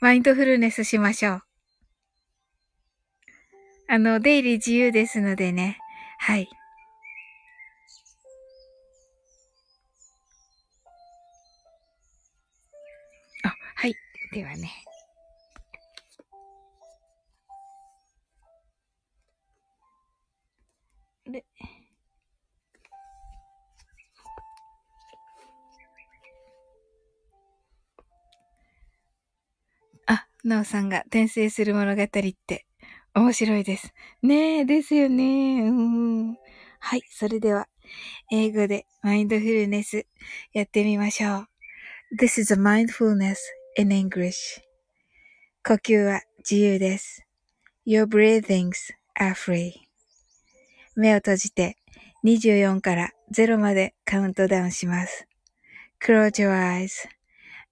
[0.00, 1.42] マインドフルネスしましょう。
[3.88, 5.78] あの、出入り自由ですのでね。
[6.18, 6.48] はい。
[14.32, 14.70] ではね。
[21.26, 21.44] で、
[30.06, 32.66] あ、なおさんが転生する物語って
[33.14, 33.92] 面白いです。
[34.22, 35.60] ねえ、ですよね。
[35.62, 36.36] うん。
[36.80, 37.68] はい、それでは、
[38.30, 40.06] 英語でマインドフルネス
[40.54, 41.48] やってみましょう。
[42.18, 43.36] This is a mindfulness
[43.76, 44.60] in English.
[45.64, 47.24] 呼吸は自由です。
[47.86, 48.72] Your breathings
[49.18, 49.72] are free.
[50.96, 51.76] 目を閉じて
[52.24, 55.26] 24から0までカウントダウンします。
[56.00, 57.08] Close your eyes.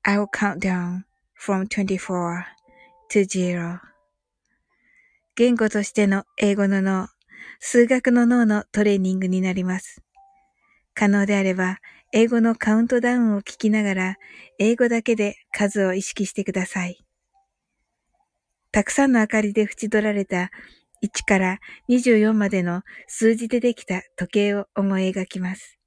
[0.03, 1.03] I will count down
[1.39, 2.45] from 24
[3.11, 3.81] to 0.
[5.37, 7.09] 言語としての英語の脳、
[7.59, 10.03] 数学の脳のトレーニングになります。
[10.95, 11.79] 可能であれば、
[12.13, 14.17] 英語のカウントダウンを聞きながら、
[14.59, 16.99] 英語だけで数を意識してください。
[18.73, 20.51] たくさんの明かりで縁取られた
[21.03, 21.59] 1から
[21.89, 25.79] 24までの数字でできた時計を思い描きます。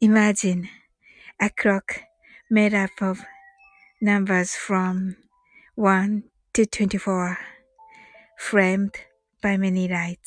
[0.00, 0.64] Imagine
[1.38, 1.82] a clock
[2.50, 3.20] made up of
[4.02, 5.16] numbers from
[5.76, 6.22] 1
[6.54, 7.36] to 24
[8.38, 8.92] framed
[9.42, 10.18] by many lights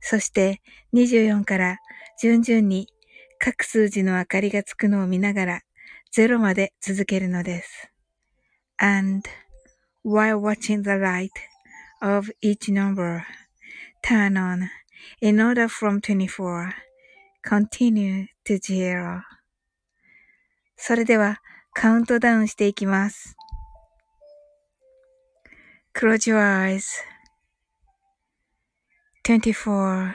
[0.00, 0.62] そして
[0.94, 1.78] 24から
[2.20, 2.88] 順々に
[3.38, 5.60] 各数字の明かりがつくのを見ながら
[6.16, 7.90] 0まで続けるのです。
[8.78, 9.28] And
[10.04, 11.30] while watching the light
[12.00, 13.22] of each number
[14.02, 14.68] turn on
[15.20, 16.72] in order from 24
[17.44, 19.22] continue to zero
[20.76, 21.40] それでは
[21.74, 23.36] カウントダウンしていきます。
[25.94, 26.84] Close your eyes.
[29.24, 30.14] 24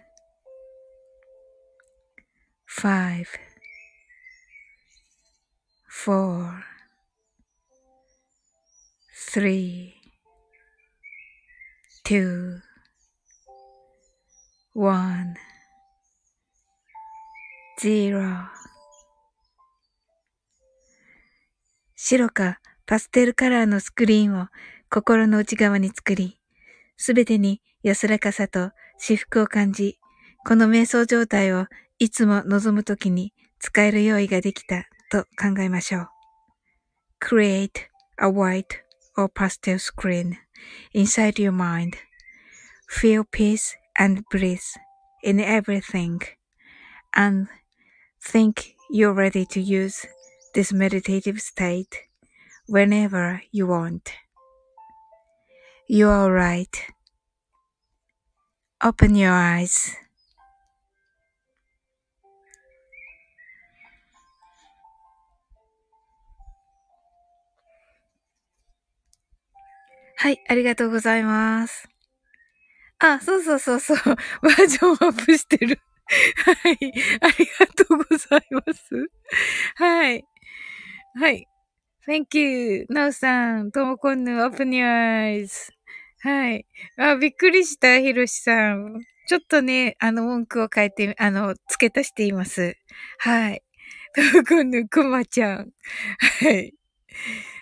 [2.79, 3.25] 5
[6.05, 6.45] 4
[9.35, 9.91] 3
[12.05, 12.61] 2
[14.73, 15.35] one,
[17.77, 18.47] zero.
[21.95, 24.47] 白かパステルカラーのスクリーンを
[24.89, 26.39] 心の内側に作り、
[26.95, 29.99] すべてに安らかさと至福を感じ、
[30.45, 31.67] この瞑想状態を
[32.00, 36.08] いつも望むときに使える用意ができたと考えましょう。
[37.20, 37.88] Create
[38.18, 38.64] a white
[39.16, 40.36] or pastel screen
[40.94, 44.60] inside your mind.Feel peace and breathe
[45.22, 46.20] in everything
[47.14, 47.48] and
[48.20, 50.06] think you're ready to use
[50.54, 52.08] this meditative state
[52.68, 54.12] whenever you want.
[55.88, 56.76] You're alright.
[58.82, 59.96] Open your eyes.
[70.21, 71.89] はい、ありがとうございます。
[72.99, 73.97] あ、そうそうそうそう。
[74.43, 75.79] バージョンアップしてる。
[76.45, 76.77] はい。
[77.21, 79.09] ありがとうございます。
[79.75, 80.23] はい。
[81.15, 81.47] はい。
[82.07, 82.85] Thank you.
[82.89, 85.71] なおさん、ともこんぬ、open your eyes.
[86.21, 86.67] はい。
[86.97, 89.01] あ、びっくりした、ひろしさん。
[89.27, 92.77] ちょっとね、あの、文句を変えて、あの、付け足しています。
[93.19, 93.63] はい。
[94.15, 95.71] ともこんぬ、くまちゃん。
[96.43, 96.73] はい。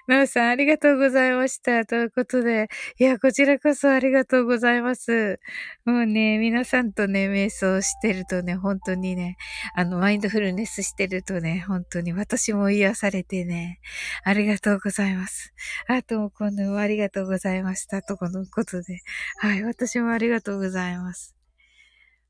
[0.10, 1.86] なおさん、ありがとうございました。
[1.86, 5.40] ということで、いや、こちらこそありがとうございます。
[5.86, 9.38] もうね、皆さんとね、瞑想してるとね、本当にね、
[9.76, 13.80] あの、マインドフルネスしてるとね、本当に私も癒されてね、
[14.24, 15.54] ありがとうございます。
[15.88, 18.02] あとも今度もありがとうございました。
[18.02, 19.02] とこのことで、
[19.38, 21.36] はい、私もありがとうございます。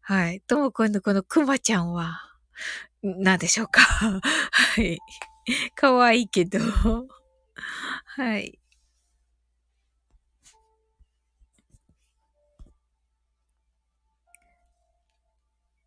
[0.02, 0.42] はい。
[0.42, 2.20] とも今度このくまちゃんは、
[3.04, 3.80] 何でしょうか
[4.52, 5.00] はい。
[5.76, 6.60] かわいいけど
[8.06, 8.60] はい。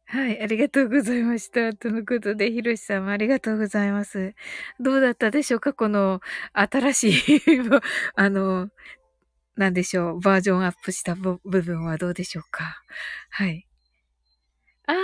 [0.07, 1.73] はい、ありがとうございました。
[1.75, 4.35] とのことで、ひろしさんもありがとうございます。
[4.81, 5.73] どうだったでしょうか？
[5.73, 6.21] この
[6.53, 7.15] 新しい
[8.15, 8.69] あの、
[9.57, 12.83] なんでしょう、バージョンアップした部分はどうでしょうか？
[13.31, 13.67] はい。
[14.87, 14.97] ああ、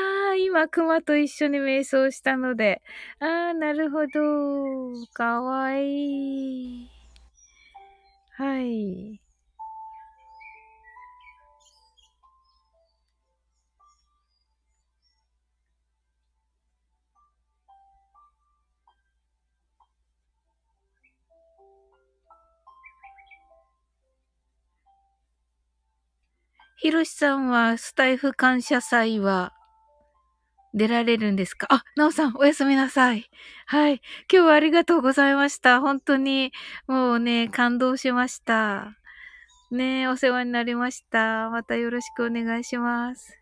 [0.44, 2.82] 今、熊と一緒に瞑想したので。
[3.20, 5.06] ああ、なるほど。
[5.12, 6.90] かわいい。
[8.38, 9.20] はい。
[26.76, 29.52] ひろしさんはスタイフ感謝祭は
[30.74, 31.66] 出られるんですか？
[31.70, 33.30] あ、なおさん、おやすみなさい。
[33.66, 34.00] はい。
[34.32, 35.80] 今日はありがとうございました。
[35.80, 36.52] 本当に、
[36.86, 38.94] もうね、感動しました。
[39.70, 41.50] ねお世話になりました。
[41.50, 43.38] またよろしくお願いします。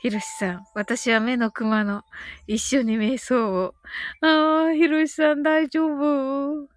[0.00, 2.04] ひろしさん、私は目の熊の
[2.46, 3.74] 一緒に瞑想を。
[4.22, 6.68] ああ、ひろしさん大丈夫？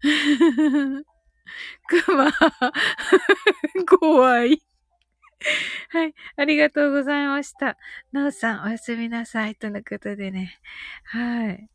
[1.88, 2.32] 熊、
[4.00, 4.62] 怖い。
[5.90, 6.14] はい。
[6.36, 7.76] ありがとうございました。
[8.12, 9.54] なおさん、おやすみなさい。
[9.56, 10.60] とのことでね。
[11.04, 11.68] はい。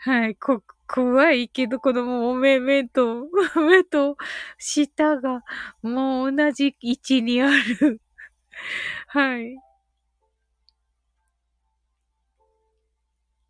[0.00, 0.36] はい。
[0.36, 4.16] こ、怖いけど、このもう目、目と、目と
[4.58, 5.42] 舌が
[5.82, 7.48] もう同じ位置にあ
[7.80, 8.00] る。
[9.08, 9.56] はい。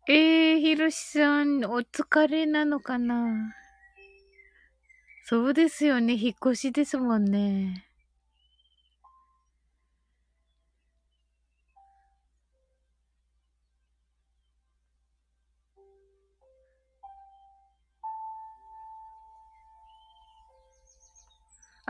[0.07, 3.53] えー、ひろしさん、お疲れなのかな？
[5.25, 6.13] そうですよね。
[6.13, 7.85] 引っ越しですもんね。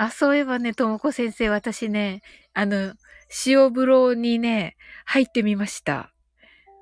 [0.04, 2.22] あ、そういえばね、ともこ先生、私ね、
[2.54, 2.94] あの、
[3.46, 4.76] 塩風呂にね、
[5.06, 6.14] 入ってみました。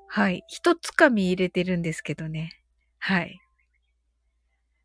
[0.08, 0.44] はい。
[0.48, 2.50] 一つかみ入れてるんですけどね。
[2.98, 3.38] はい。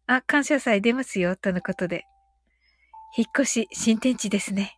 [0.05, 2.05] あ、感謝祭出ますよ、とのことで。
[3.17, 4.77] 引っ越し、新天地ですね。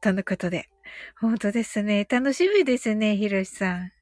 [0.00, 0.68] とのことで。
[1.20, 2.06] 本当ですね。
[2.10, 3.92] 楽しみですね、ひろしさん。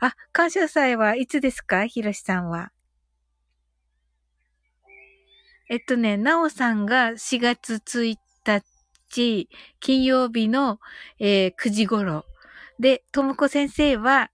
[0.00, 1.86] あ、感謝祭はいつですか？
[1.86, 2.72] ひろしさんは。
[5.68, 9.48] えっとね、なおさんが4月1日、
[9.80, 10.78] 金曜日の、
[11.18, 12.24] えー、9時頃。
[12.78, 14.30] で、ともこ先生は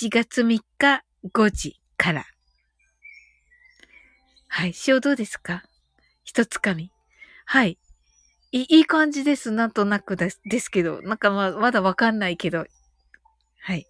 [0.00, 1.04] 4月3日
[1.34, 2.24] 5時から。
[4.48, 4.72] はい。
[4.86, 5.62] 塩どうですか？
[6.24, 6.90] 一つかみ。
[7.44, 7.78] はい。
[8.52, 9.50] いい、感じです。
[9.50, 11.02] なんとなくですですけど。
[11.02, 12.64] なんかままだわかんないけど。
[13.60, 13.86] はい。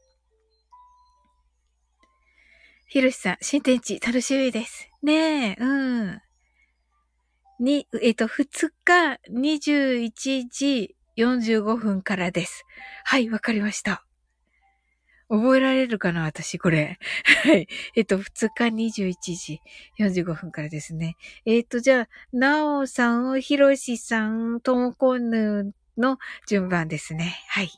[2.89, 4.89] ひろしさん、新天地楽しみです。
[5.03, 6.23] ねえ、うん。
[7.61, 12.65] に、えっ、と、2日21時45分からです。
[13.05, 14.05] はい、わかりました。
[15.29, 16.99] 覚えられるかな私、これ。
[17.45, 17.67] はい。
[17.97, 19.61] えっと、2日21時
[19.99, 21.17] 45分からですね。
[21.45, 27.43] えっと、じゃあ、なおさん、ひろしさん、ともこぬの順番ですね。
[27.49, 27.71] はい。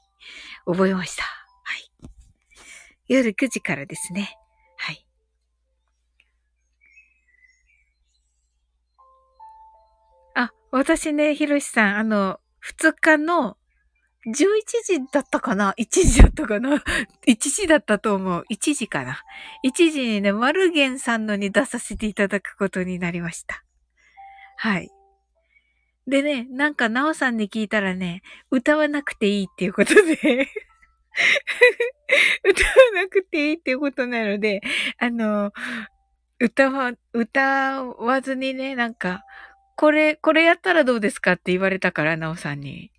[0.66, 1.22] 覚えました。
[1.22, 1.90] はい。
[3.06, 4.36] 夜9時からですね。
[10.70, 13.56] 私ね、ひろしさん、あの、二日の
[14.26, 14.32] 11
[14.84, 16.82] 時だったかな ?1 時だったかな
[17.26, 18.44] ?1 時だったと思う。
[18.50, 19.22] 1時かな
[19.64, 23.64] ?1 時にね、マルゲンさんのに出させていただくことになりました。
[24.56, 24.90] はい。
[26.06, 30.02] でね、なんか、なおさんに聞いたらね、歌わなくていいっていうことで
[32.44, 34.60] 歌わなくていいっていうことなので、
[34.98, 35.52] あの、
[36.40, 39.24] 歌わ、歌わずにね、なんか、
[39.78, 42.90] これ、これやったらどうですかって言われたから、なおさんに。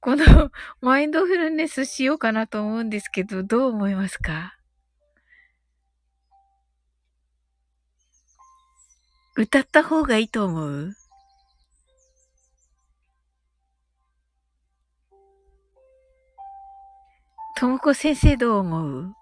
[0.00, 0.24] この、
[0.82, 4.56] マインドフルネスしようかなと思うんですけど、どう思いますか？
[9.36, 10.92] 歌った方がいいと思う？
[17.56, 19.14] ともこ先生どう思う？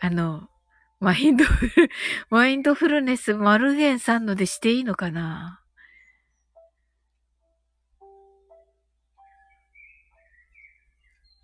[0.00, 0.50] あの、
[0.98, 1.90] マインドフル、
[2.28, 5.59] マインドフルネス、マルゲンさんのでしていいのかな？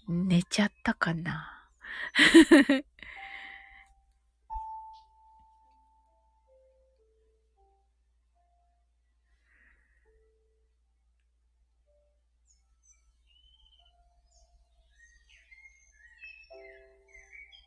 [0.08, 1.52] 寝ちゃったかな？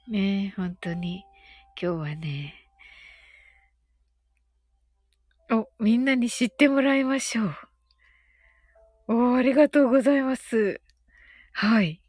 [0.07, 1.23] ねえ、本当に。
[1.79, 2.55] 今日はね、
[5.51, 7.55] おみんなに知ってもらいましょう。
[9.07, 10.81] おー、ありがとうございます。
[11.53, 12.01] はい。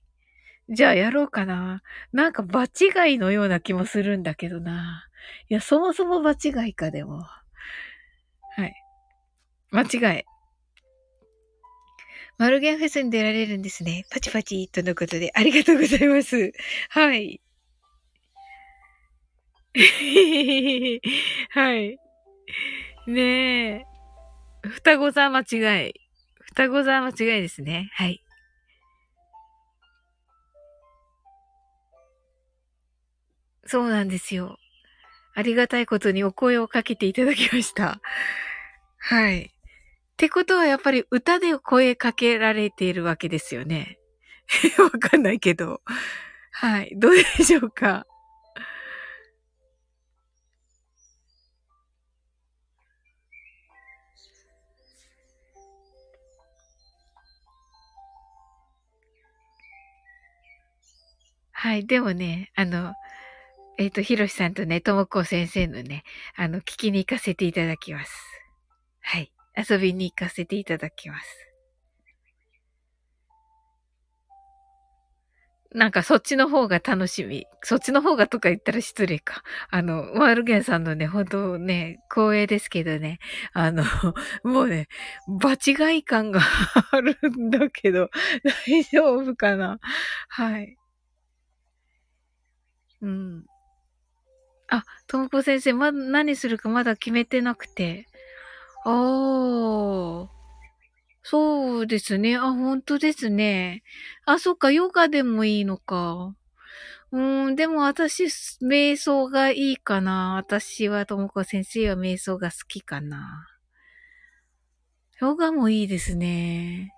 [0.70, 1.82] じゃあやろうかな。
[2.12, 5.04] なんか場違いのような気もするんだけどな。
[5.48, 7.22] いや、そもそも場違いかでも。
[7.22, 8.74] はい。
[9.72, 10.24] 間違い。
[12.38, 14.06] マルゲンフェスに出られるんですね。
[14.10, 16.52] パチパチとのことで、ありがとうございます。
[16.88, 17.40] はい。
[21.50, 21.98] はい。
[23.06, 23.22] ね
[23.80, 23.84] え。
[24.62, 25.94] 双子座間違い。
[26.46, 27.90] 双子座間違いですね。
[27.92, 28.22] はい。
[33.70, 34.58] そうなんですよ。
[35.36, 38.00] ありがたいことにお声をかけていただきました。
[38.98, 39.42] はい。
[39.44, 39.48] っ
[40.16, 44.00] てことはやっぱり歌で声かけられているわけですよね。
[44.78, 45.82] わかんないけど。
[46.50, 46.92] はい。
[46.96, 48.06] どうでしょうか？
[61.52, 61.86] はい。
[61.86, 62.94] でもね、あの、
[63.80, 66.04] えっ、ー、と、ひろしさんとね、ともこ先生のね、
[66.36, 68.12] あの、聞きに行かせていただきます。
[69.00, 69.32] はい。
[69.56, 71.26] 遊びに行かせていただきます。
[75.72, 77.46] なんかそっちの方が楽しみ。
[77.62, 79.42] そっちの方がとか言ったら失礼か。
[79.70, 83.18] あの、マルゲンさんのね、本当ね、光栄ですけどね。
[83.54, 83.84] あの、
[84.44, 84.88] もうね、
[85.26, 86.42] 場違い感が
[86.92, 88.10] あるんだけど、
[88.68, 89.78] 大丈夫かな
[90.28, 90.76] はい。
[93.00, 93.49] うん。
[94.70, 98.06] あ、ともこ先生、ま、何するかまだ決めてなくて。
[98.84, 100.30] ああ。
[101.22, 102.36] そうですね。
[102.38, 103.82] あ、本当ですね。
[104.26, 106.34] あ、そっか、ヨガでもいいのか。
[107.12, 108.24] うん、でも私、
[108.62, 110.36] 瞑想がいいかな。
[110.36, 113.48] 私は、ともこ先生は瞑想が好きかな。
[115.20, 116.94] ヨガもいいですね。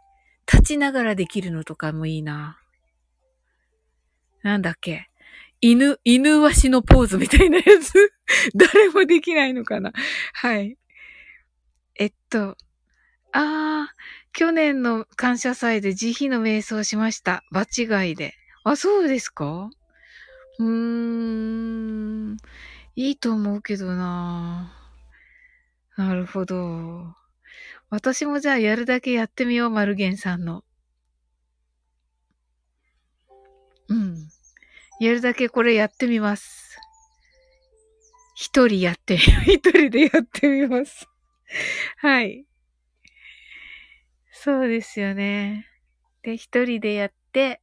[0.50, 2.58] 立ちながらできるのとかもいいな。
[4.42, 5.11] なんだっけ。
[5.62, 8.12] 犬、犬足のポーズみたいなやつ
[8.54, 9.92] 誰もできないのかな
[10.34, 10.76] はい。
[11.98, 12.56] えっと、
[13.32, 13.96] あー、
[14.32, 17.44] 去年の感謝祭で慈悲の瞑想しました。
[17.52, 18.34] 場違いで。
[18.64, 19.70] あ、そうですか？
[20.58, 20.68] うー
[22.34, 22.36] ん、
[22.96, 24.72] いいと思うけどな
[25.96, 27.14] なるほど。
[27.90, 30.64] 私もじゃあやるだけやってみよう、マルゲンさんの。
[33.88, 34.31] うん。
[35.02, 36.78] やるだけこれやってみます。
[38.36, 39.20] 一人やってみ、
[39.54, 41.08] 一人でやってみます。
[41.98, 42.46] はい。
[44.30, 45.66] そうですよね。
[46.22, 47.60] で、一人でやって、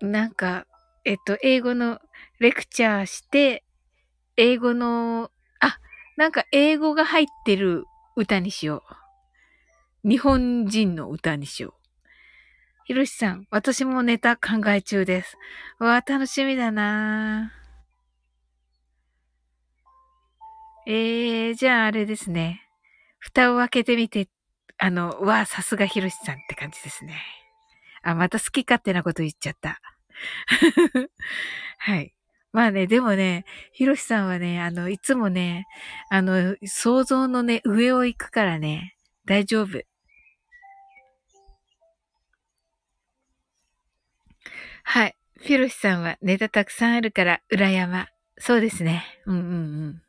[0.00, 0.66] なんか、
[1.06, 1.98] えっと、英語の
[2.40, 3.64] レクチャーして、
[4.36, 5.78] 英語の、あ、
[6.18, 8.84] なんか英語が入ってる歌にしよ
[10.04, 10.08] う。
[10.08, 11.77] 日本人の歌にしよう。
[12.88, 15.36] ひろしさん、私もネタ考え中です。
[15.78, 17.52] わあ、楽しみだな
[20.86, 22.62] えー、じゃああれですね。
[23.18, 24.30] 蓋を開けてみて、
[24.78, 27.20] あの、わあ、さすがひろしさんって感じですね。
[28.02, 29.82] あ、また好き勝手なこと言っちゃった。
[31.76, 32.14] はい。
[32.52, 35.66] まあね、でもね、ひろしさんはね、あの、いつもね、
[36.08, 39.82] あの、想像のね、上を行くからね、大丈夫。
[44.90, 45.16] はい。
[45.36, 48.08] フィロシさんはネタたくさんあるから、裏山。
[48.38, 49.04] そうですね。
[49.26, 49.54] うんうんう
[49.90, 50.02] ん。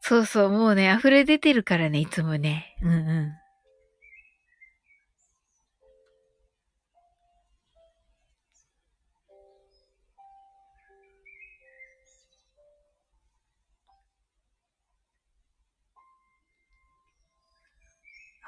[0.00, 2.74] そうそう、もうね、溢れ出てるからね、いつもね。
[2.80, 3.32] うんうん。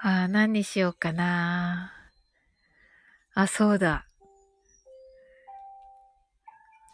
[0.02, 1.93] ああ、何にしようかな。
[3.34, 4.06] あ、そうだ。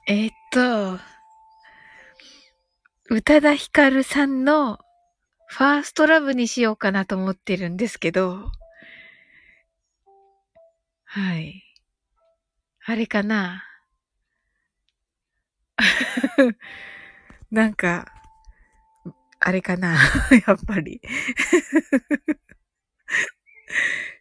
[0.08, 0.98] えー、っと、
[3.10, 4.78] 宇多田ヒカルさんの
[5.48, 8.50] ファーストラブにしようかなと思ってるんですけど、
[11.04, 11.62] はい。
[12.86, 13.64] あれかな？
[17.50, 18.10] なんか、
[19.40, 19.98] あれかな？
[20.46, 21.00] やっぱり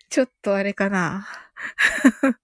[0.10, 1.28] ちょっとあれかな？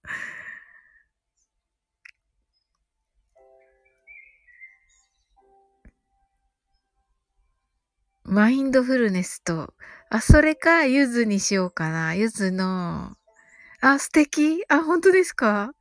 [8.24, 9.72] マインドフルネスと、
[10.10, 12.14] あ、それか、ゆずにしようかな。
[12.14, 13.16] ゆずの、
[13.80, 15.72] あ、素敵あ、本当ですか？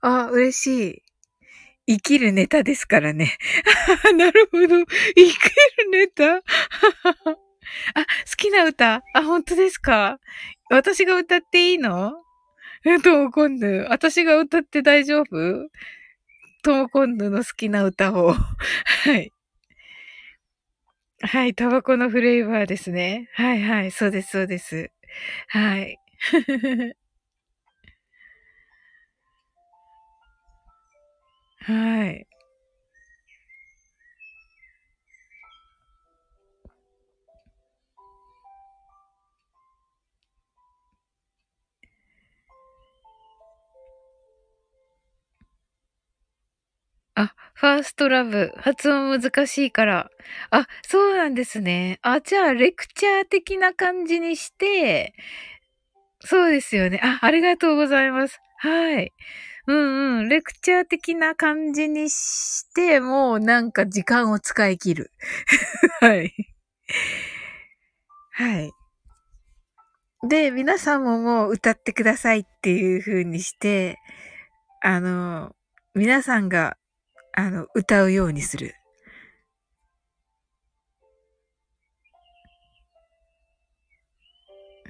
[0.00, 0.66] あ、嬉し
[0.98, 1.02] い。
[1.86, 3.36] 生きるネタですからね。
[4.16, 4.66] なるほど。
[4.68, 10.18] 生きるネタ あ、好きな歌あ、本当ですか？
[10.70, 12.23] 私が歌っていいの？
[12.86, 15.68] え、とも今度、私が歌って大丈夫？
[16.62, 18.34] とも今度の好きな歌を。
[19.04, 19.32] はい。
[21.22, 23.28] はい、タバコのフレーバーですね。
[23.34, 24.90] はいはい、そうです、そうです。
[25.48, 25.98] はい。
[31.60, 32.26] はい。
[47.16, 48.52] あ、ファーストラブ。
[48.56, 50.10] 発音難しいから。
[50.50, 51.98] あ、そうなんですね。
[52.02, 55.14] あ、じゃあ、レクチャー的な感じにして、
[56.20, 57.00] そうですよね。
[57.02, 58.40] あ、ありがとうございます。
[58.58, 59.12] はい。
[59.66, 60.28] うんうん。
[60.28, 65.10] レクチャー的な感じにして、もうなんか時間を使い切る。
[66.00, 66.34] はい。
[68.32, 68.72] はい。
[70.28, 73.98] で、皆さんももう歌ってくださいっていう風にして、
[74.82, 75.54] あの、
[75.94, 76.76] 皆さんが、
[77.36, 78.74] あの、歌うようにする。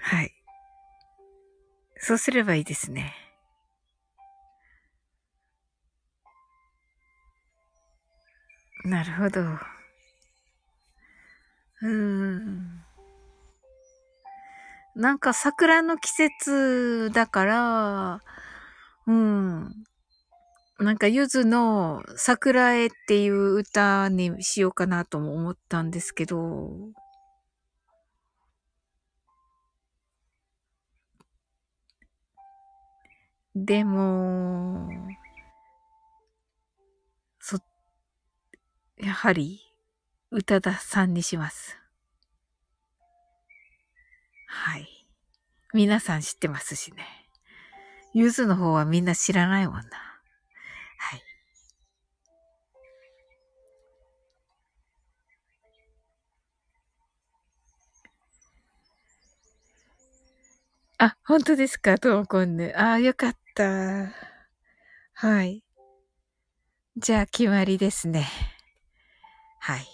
[0.01, 0.31] はい。
[1.97, 3.15] そうすればいいですね。
[8.85, 9.41] なるほど。
[9.41, 12.85] うーん。
[14.95, 18.21] なんか桜の季節だから、
[19.07, 19.85] うん。
[20.79, 26.71] なんかゆずの桜絵っていう歌にしようかなとも思ったんですけど、
[33.55, 34.89] でも、
[37.39, 37.59] そ
[38.97, 39.61] やはり、
[40.33, 41.79] 宇多田さんにします。
[44.49, 44.89] はい。
[45.73, 47.05] 皆さん知ってますしね。
[48.13, 50.04] ゆずの方はみんな知らないもんな。
[61.07, 61.99] あ、本当ですか？
[61.99, 62.73] トーコンヌ。
[62.75, 64.11] ああ、よかった。
[65.13, 65.63] はい。
[66.97, 68.27] じゃあ、決まりですね。
[69.61, 69.85] はい。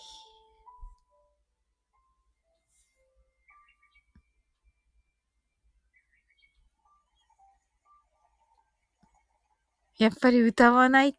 [9.99, 11.17] やっぱり歌わない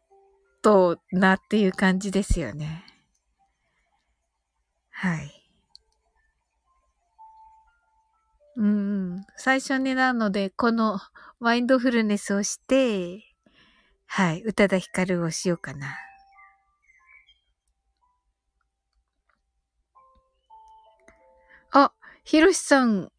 [0.62, 2.82] となっていう感じですよね。
[4.90, 5.41] はい。
[8.56, 9.24] うん。
[9.36, 11.00] 最初になるので、この
[11.40, 13.24] マインドフルネスをして、
[14.06, 14.42] はい。
[14.42, 15.96] 宇多田ヒカルをしようかな。
[21.72, 21.92] あ、
[22.24, 23.10] ひろしさん、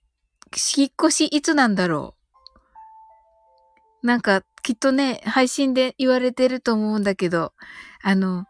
[0.78, 2.16] 引っ越しいつなんだろ
[4.04, 7.54] うなんか、きっとね、配信で言われてると思うんだけど、
[8.04, 8.46] あの、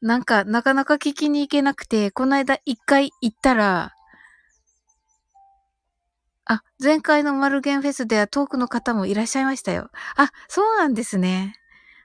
[0.00, 3.94] なんか、なかなか聞きに行けなくて、この間一回行ったら、
[6.50, 9.88] あ、前回のマルゲンフェスではトークの方もいらっしゃいましたよ。
[10.16, 11.54] あ、そうなんですね。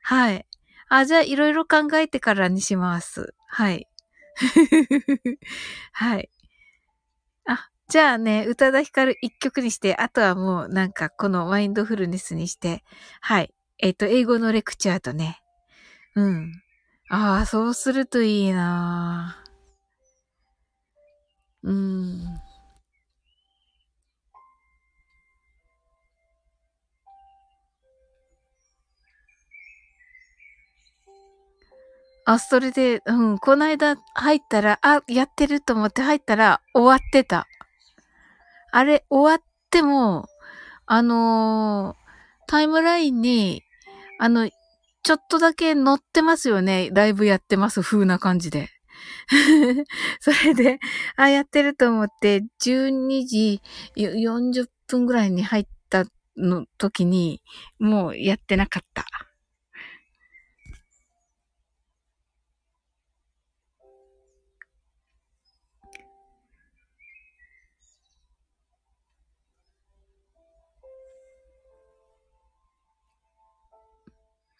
[0.03, 0.45] はい。
[0.87, 3.33] あ、じゃあいろいろ考えてからにします。
[3.47, 3.87] はい。
[5.93, 6.29] はい。
[7.47, 12.83] あ、じゃあね、宇多田ヒカル一曲にして、あとはもうなんかこのマインドフルネスにして、
[13.21, 13.51] はい。
[13.79, 15.41] えっ、ー、と、英語のレクチャーとね。
[16.15, 16.51] うん。
[17.09, 19.43] ああ、そうするといいな
[21.63, 22.44] うん。
[32.25, 37.47] あ、それで、うん、この間入ったら、あ、やってると思って入ったら終わってた。
[38.71, 40.25] あれ、終わっても、
[40.87, 41.95] あのー、
[42.47, 43.61] タイムラインに、
[44.19, 44.49] あの、
[45.03, 46.89] ちょっとだけ載ってますよね。
[46.91, 48.69] ライブやってます風な感じで。
[50.19, 50.79] それで、
[51.15, 53.61] あ、やってると思って、12時
[53.95, 56.05] 40分ぐらいに入った
[56.37, 57.43] の時に、
[57.77, 59.05] もうやってなかった。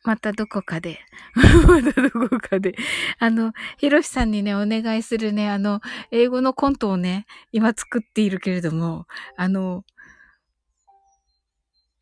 [0.05, 0.99] またどこかで、
[1.67, 2.75] またどこかで、
[3.19, 5.81] あの、ひろしさんにね、お願いするね、あの、
[6.11, 9.83] 英語のコントをね、今作っているけれども、あの、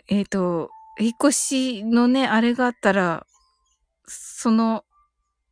[0.10, 3.26] えっ、ー、と、引っ越しのね、あれがあったら、
[4.06, 4.84] その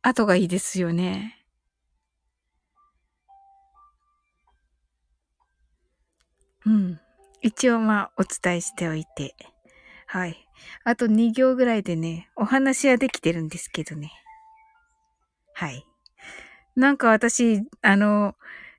[0.02, 1.38] 後がいいですよね。
[6.66, 7.00] うん。
[7.40, 9.34] 一応まあお伝えしておいて。
[10.06, 10.36] はい。
[10.84, 14.12] あと2行ぐらいでね、お話はできてるんですけどね。
[15.54, 15.84] はい。
[16.76, 18.34] なんか私、あの、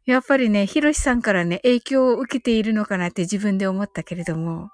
[0.05, 4.71] やっぱりね、ひろしさんからね、影響を受けているのかなって自分で思ったけれども、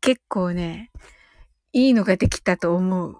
[0.00, 0.90] 結構ね、
[1.72, 3.16] いいのができたと思う。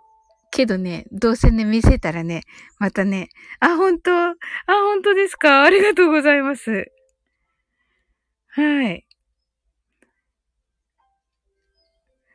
[0.52, 2.42] けどね、どうせね、見せたらね、
[2.78, 3.28] またね、
[3.60, 4.36] あ、本当あ、
[4.66, 5.62] 本当ですか？
[5.64, 6.92] ありがとうございます。
[8.48, 9.06] はい。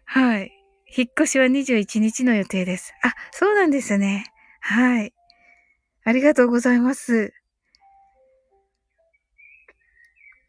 [0.06, 0.53] はい。
[0.96, 2.94] 引っ越しは21日の予定です。
[3.02, 4.26] あ、そうなんですね。
[4.62, 5.14] はい。
[6.04, 7.34] ありがとうございます。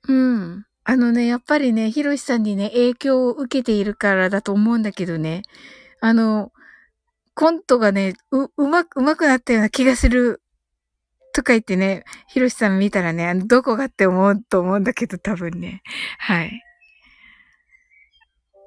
[0.07, 0.67] うん。
[0.85, 5.43] あのね、やっぱりね、ひろしさんにね、影響を受けているからだと思うんだけどね。
[6.01, 6.53] あの、
[7.35, 10.43] コントがね、う、うまく、うまくなったような気がする。
[11.33, 15.83] とか言ってね、ひろしさん見たらね、あのどこがって思うと思うんだけど、多分ね。
[16.19, 16.63] はい。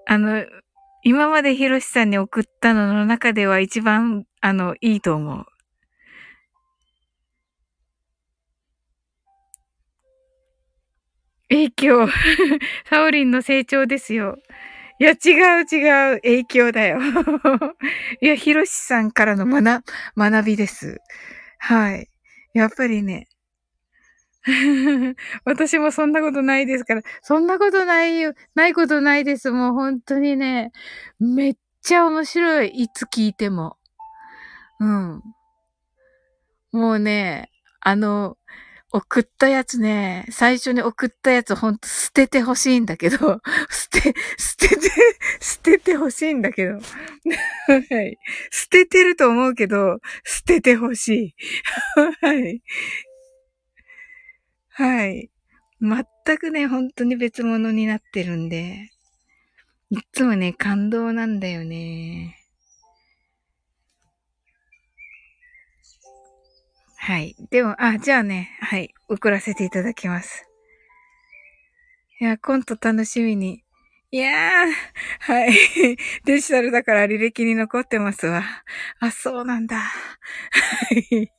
[0.07, 0.43] あの、
[1.09, 5.45] 今までひろしさんに送ったのの中では一番、あの、いいと思う。
[11.47, 12.07] 影響。
[12.89, 14.35] サオリンの成長ですよ。
[14.99, 15.15] いや、違
[15.61, 16.21] う違う。
[16.23, 16.99] 影響だよ。
[18.21, 19.85] いや、ヒロシさんからの学、
[20.17, 20.97] 学びです。
[21.59, 22.09] はい。
[22.53, 23.27] やっぱりね。
[25.43, 27.01] 私もそんなことないですから。
[27.21, 28.33] そんなことないよ。
[28.55, 29.51] ないことないです。
[29.51, 30.71] もう本当にね。
[31.19, 32.69] めっちゃ面白い。
[32.69, 33.77] いつ聞いても。
[34.79, 35.23] うん。
[36.71, 38.37] もうね、あの、
[38.91, 43.17] 送ったやつね、最初に送ったやつほんと捨ててほしいんだけど、
[43.69, 44.89] 捨て、捨てて、
[45.41, 46.73] 捨ててほしいんだけど。
[46.75, 46.79] は
[48.01, 48.17] い。
[48.49, 51.35] 捨ててると思うけど、捨ててほしい。
[52.21, 52.61] はい。
[54.77, 55.31] はい。
[55.81, 58.91] 全くね、本当に別物になってるんで、
[59.89, 62.37] いつもね、感動なんだよね。
[66.95, 67.35] はい。
[67.49, 68.93] でも、あ、じゃあね、はい。
[69.09, 70.45] 送らせていただきます。
[72.21, 73.63] いや、コント楽しみに。
[74.11, 74.67] いやー、
[75.21, 75.57] はい。
[76.23, 78.43] デジタルだから履歴に残ってますわ。
[78.99, 79.79] あ、そうなんだ。
[79.79, 79.91] は
[80.93, 81.31] い。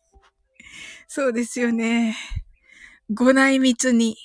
[1.06, 2.16] そうですよね。
[3.10, 4.16] ご内密に。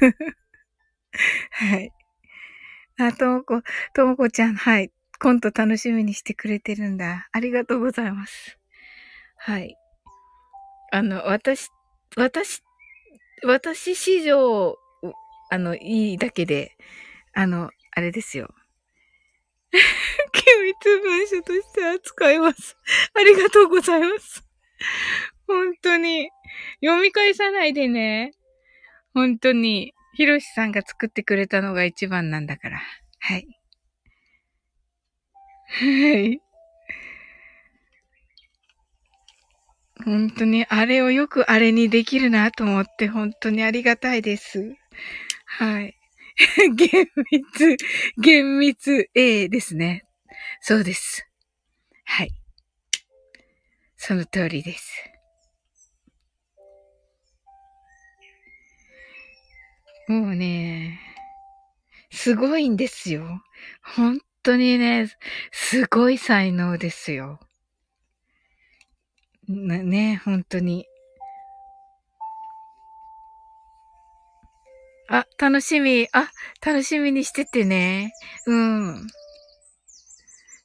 [1.50, 1.92] はい。
[2.98, 3.62] あ、ともこ、
[3.94, 4.90] ともこちゃん、はい。
[5.20, 7.28] コント楽しみにしてくれてるんだ。
[7.30, 8.58] ありがとうございます。
[9.36, 9.76] はい。
[10.92, 11.68] あの、私、
[12.16, 12.62] 私、
[13.44, 14.76] 私史上、
[15.50, 16.76] あの、いいだけで、
[17.32, 18.52] あの、あれですよ。
[20.32, 22.76] 機密文書として扱います。
[23.14, 24.44] ありがとうございます。
[25.50, 26.30] 本当に。
[26.80, 28.32] 読み返さないでね。
[29.14, 29.92] 本当に。
[30.14, 32.80] ひろしさんが作ってくれたのが一番なんだから。
[33.18, 33.46] はい。
[35.66, 36.40] はい。
[40.04, 44.74] 本当に、あれをよくあれにできるなと思って、本当にありがたいです。
[45.46, 45.96] はい。
[46.74, 47.76] 厳密、
[48.16, 50.04] 厳密 A ですね。
[50.60, 51.26] そうです。
[52.04, 52.30] はい。
[53.96, 55.09] その通りです。
[60.10, 60.98] もうね、
[62.10, 63.44] すごいんですよ。
[63.94, 65.08] 本当にね、
[65.52, 67.38] すごい才能ですよ。
[69.46, 70.84] ね、本当に。
[75.08, 76.08] あ、楽しみ。
[76.10, 78.12] あ、楽しみにしててね。
[78.46, 79.06] うん。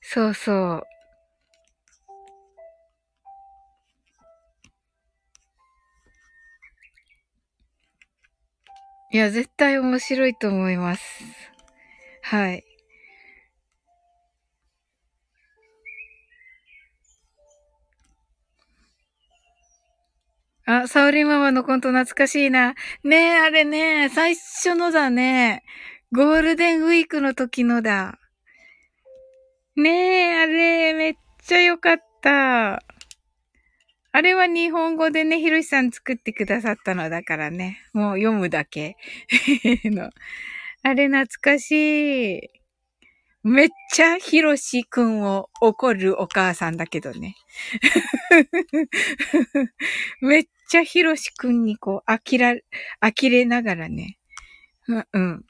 [0.01, 0.94] そうそう。
[9.15, 11.23] いや、絶対面白いと思います。
[12.21, 12.65] はい。
[20.65, 22.75] あ、サオリママのコント懐かしいな。
[23.05, 25.63] ねえ、あれね、最初のだね。
[26.11, 28.19] ゴールデンウィークの時のだ。
[29.77, 32.83] ねえ、あれ、めっちゃよかった。
[34.15, 37.79] あれは日本語でね、ひろしさん作ってくださったのだからね。
[37.91, 38.95] もう読むだけ。
[39.91, 40.09] の
[40.83, 42.49] あれ懐かしい。
[43.43, 47.35] めっちゃひろしくんを怒るお母さんだけどね。
[50.21, 52.55] めっちゃひろしくんにこう、飽きら、
[53.01, 54.17] 呆れながらね。
[54.87, 55.07] うん。
[55.11, 55.45] うん、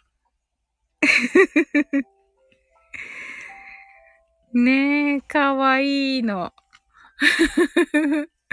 [4.65, 6.51] ねえ、かわいいの。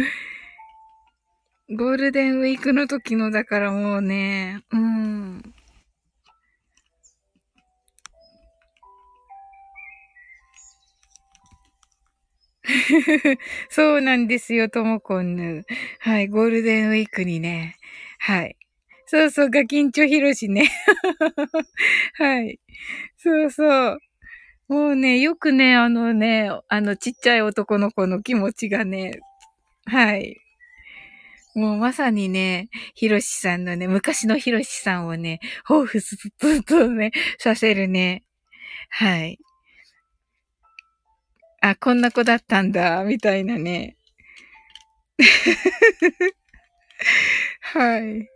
[1.76, 5.54] ゴールデンウィークの時のだからもうね、うん。
[13.70, 15.64] そうなんですよ、ともこんぬ。
[16.00, 17.76] はい、ゴールデンウィークにね。
[18.18, 18.56] はい。
[19.06, 20.70] そうそう、ガキンチョヒロシね。
[22.14, 22.60] はい。
[23.18, 23.98] そうそう。
[24.68, 29.20] もうね、よくね、あのね、あのちっちゃい男の子の気持ちがね、
[29.86, 30.36] はい。
[31.54, 38.24] もうまさにね、ヒロシさんのね、昔のヒロシさんをね、彷彿すっとね、させるね。
[38.90, 39.38] はい。
[41.62, 43.96] あ、こんな子だったんだ、みたいなね。
[47.60, 48.28] はい。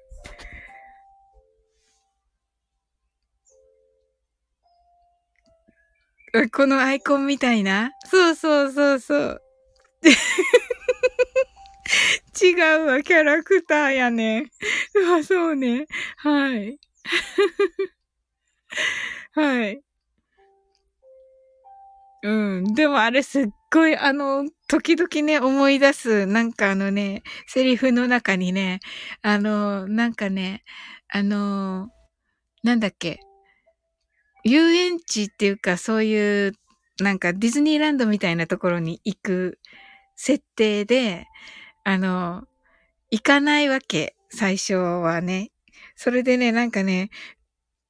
[6.52, 7.92] このアイコンみたいな？
[8.04, 9.42] そうそうそうそう。
[12.42, 14.50] 違うわ、キャラクターやね。
[15.18, 15.86] あ、そうね。
[16.16, 16.78] はい。
[19.32, 19.82] はい。
[22.22, 22.74] うん。
[22.74, 28.80] でもあれすっごい、あの、時々ね、思い出す、なんかあのね、セリフの中にね、
[29.22, 30.64] あの、なんかね、
[31.08, 31.88] あの、
[32.62, 33.20] なんだっけ、
[34.44, 36.52] 遊園地っていうか、そういう、
[37.00, 39.58] なんかディズニーランドみたいなところに行く
[40.16, 41.26] 設定で、
[41.88, 42.48] あの、
[43.12, 45.52] 行かないわけ、最初はね。
[45.94, 47.10] それでね、なんかね、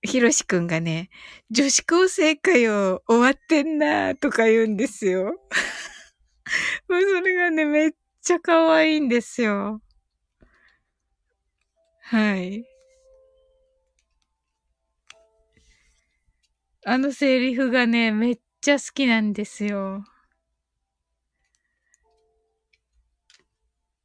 [0.02, 1.08] ひろしくんがね、
[1.50, 5.40] 女子高生かよ、終わってんな、とか言うんですよ。
[6.90, 7.90] もうそれがね、めっ
[8.20, 9.80] ちゃ可愛いんですよ。
[12.02, 12.66] はい。
[16.84, 20.04] あのセリフがね、めっちゃ好きなんですよ。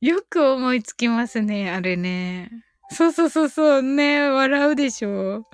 [0.01, 2.49] よく思いつきますね、あれね。
[2.89, 5.45] そうそうそうそう、ね、笑うでしょ。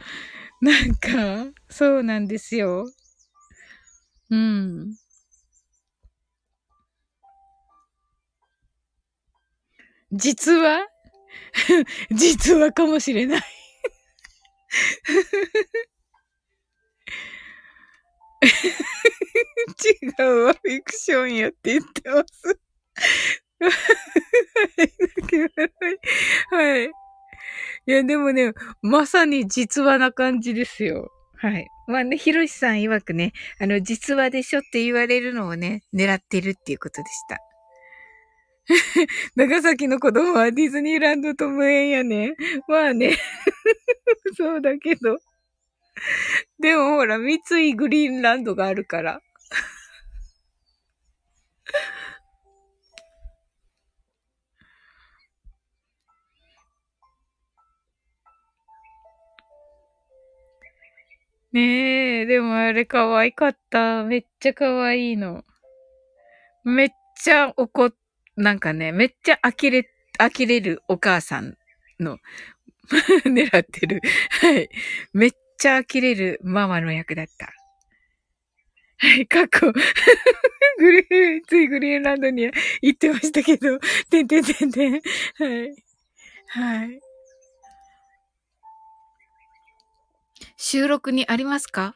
[0.62, 2.90] なんか、そうなんですよ。
[4.30, 4.98] うん。
[10.12, 10.88] 実は？
[12.12, 13.42] 実はかもしれない
[20.20, 22.60] 違うわ、フィクションやって言ってます。
[26.52, 26.86] はい。
[26.86, 31.12] いや、でもね、まさに実話な感じですよ。
[31.38, 31.68] はい。
[31.88, 37.40] まあね、ひろしさん曰くね、あの、実話でしょって言われるのをね、狙ってるっていうことでした。
[39.36, 42.36] 長崎の子供はディズニーランドと無縁やね。
[42.68, 43.18] まあね。
[44.36, 45.18] そうだけど。
[46.60, 49.22] でもほら、三井グリーンランドがあるから。
[61.54, 64.04] ねえ、でもあれ可愛かった。
[64.04, 65.44] めっちゃ可愛いの。
[66.64, 66.90] めっ
[67.22, 67.94] ちゃ怒っ、
[68.36, 69.90] なんかね、めっちゃ呆れ、
[70.20, 71.58] 呆れるお母さん
[72.00, 72.18] の
[73.26, 74.02] 狙ってる。
[74.42, 74.70] はい。
[75.14, 77.54] めっちゃ呆れるママの役だった。
[79.00, 79.72] はい、過去、
[80.80, 82.50] グリーン、ついグリーンランドに
[82.82, 83.80] 行ってましたけど、
[84.10, 84.94] てんてんてんてん。
[84.94, 85.76] はい。
[86.48, 87.07] はい。
[90.58, 91.96] 収録にありますか？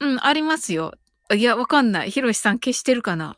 [0.00, 0.94] うん、ありますよ。
[1.34, 2.10] いや、わかんない。
[2.10, 3.36] ひろしさん消してるかな？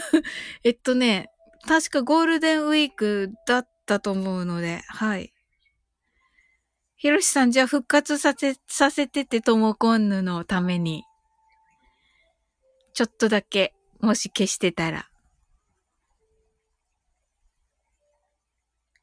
[0.64, 1.30] えっとね、
[1.66, 5.32] 確かゴールデンウィークだったと思うので、はい。
[6.96, 11.04] ひろしさん、じゃあ復活させ、させててともこんぬのために。
[12.94, 15.08] ちょっとだけ、もし消してたら。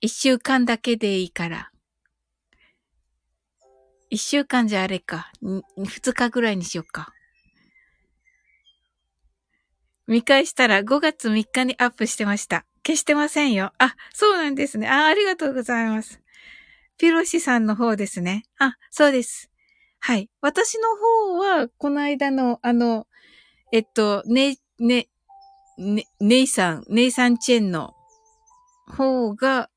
[0.02, 1.72] 一週間だけでいいから。
[4.10, 5.32] 一週間じゃあれか。
[5.78, 7.14] 二日ぐらいにしよっか。
[10.08, 12.66] 見返したら5月3日にアップしてました。
[12.86, 13.72] 消してませんよ。
[13.78, 14.90] あ、そうなんですね。
[14.90, 16.20] あ、ありがとうございます。
[16.98, 18.46] ピロシさんの方ですね。
[18.58, 19.52] あ、そうです。
[20.00, 20.30] はい。
[20.42, 23.06] 私の方は、この間の、あの、
[23.72, 25.08] えっと、ね、ね、
[25.78, 27.94] ね、ネイさん、ネイさんチェンの
[28.88, 29.70] 方が、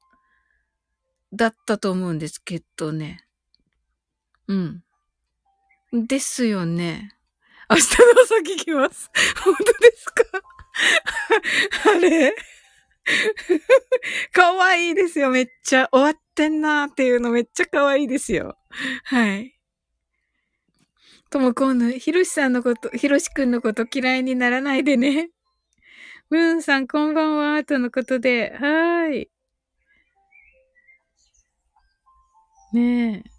[1.35, 3.27] だったと思うんですけどね。
[4.49, 4.83] うん。
[5.93, 7.13] ですよね。
[7.71, 7.87] 明日の
[8.23, 9.11] 朝聞きます。
[9.45, 10.25] 本当ですか？
[11.91, 12.35] あれ？
[14.33, 15.89] 可愛いいですよ、めっちゃ。
[15.93, 18.57] 終わってんなーっていうのめっちゃ可愛いですよ。
[19.05, 19.59] はい。
[21.31, 25.31] ともこんぬ、ひろしさんのこと、ひろしくんのこと嫌いにならないでね。
[26.31, 29.31] ムーンさん、こんばんは、とのことで、はーい。
[32.75, 33.32] ねえ。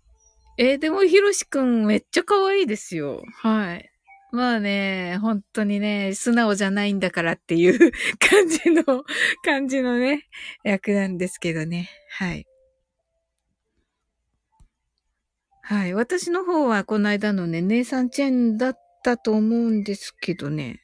[0.57, 3.23] えーでも、ひろしくんめっちゃ可愛いですよ。
[3.41, 3.89] はい。
[4.31, 9.03] まあね、本当にね、素直じゃないんだからっていう 感じの、
[9.43, 10.27] 感じのね、
[10.63, 11.89] 役なんですけどね。
[12.09, 12.45] はい。
[15.61, 15.93] はい。
[15.93, 20.81] 私の方はこの間のね、姉さんチェンだったと思うんですけどね。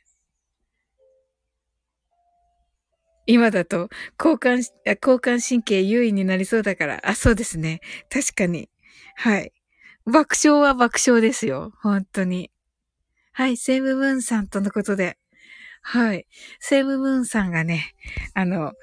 [3.25, 3.89] 今だと
[4.19, 6.99] 交感し、あ交感神経優位になりそうだから。
[7.03, 7.81] あ、そうですね。
[8.09, 8.69] 確かに。
[9.15, 9.51] はい。
[10.05, 11.71] 爆笑は爆笑ですよ。
[11.81, 12.51] 本当に。
[13.33, 13.57] はい。
[13.57, 15.17] セイムムーンさんとのことで。
[15.81, 16.25] はい。
[16.59, 17.93] セイムムーンさんがね、
[18.33, 18.73] あの、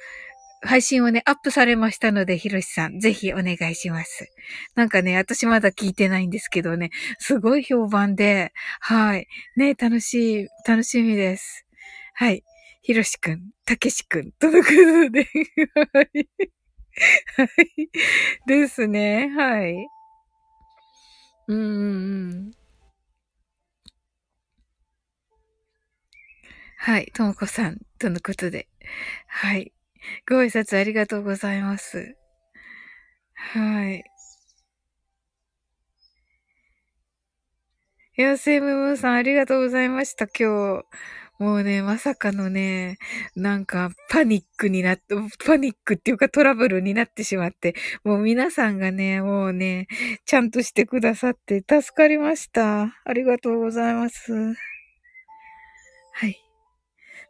[0.63, 4.33] 配信をね、アップされましたので、ひろしさん、ぜひお願いします。
[4.75, 9.29] なんかね、私まだ聞いてないんですけどね、すごい評判で、はい。
[9.57, 11.67] ね、楽しい、楽しみです。
[12.15, 12.43] はい。
[12.83, 15.27] ひろしくん、たけしくん、とのことで、
[15.93, 16.29] はい。
[17.37, 17.89] はい。
[18.47, 19.89] ですね、はい。
[21.49, 22.57] うんうんうん。
[26.79, 27.11] はい。
[27.15, 28.69] ともこさん、とのことで。
[29.29, 29.73] はい。
[30.29, 32.17] ご挨拶ありがとうございます。
[33.35, 34.05] はい。
[38.19, 40.85] いや、セムムーさんありがとうございました、今日。
[41.39, 42.99] もうね、まさかのね、
[43.35, 45.15] なんかパニックになって、
[45.45, 49.87] パニックっていうかトラブルになってしまって、もう皆さんがね、もうね、
[50.25, 52.95] ちゃんとしてくださって助かりました。
[53.05, 54.33] ありがとうございます。
[56.13, 56.37] はい。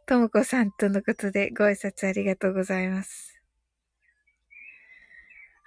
[0.05, 3.36] ともこさんとのことでご挨拶ありがとうございます。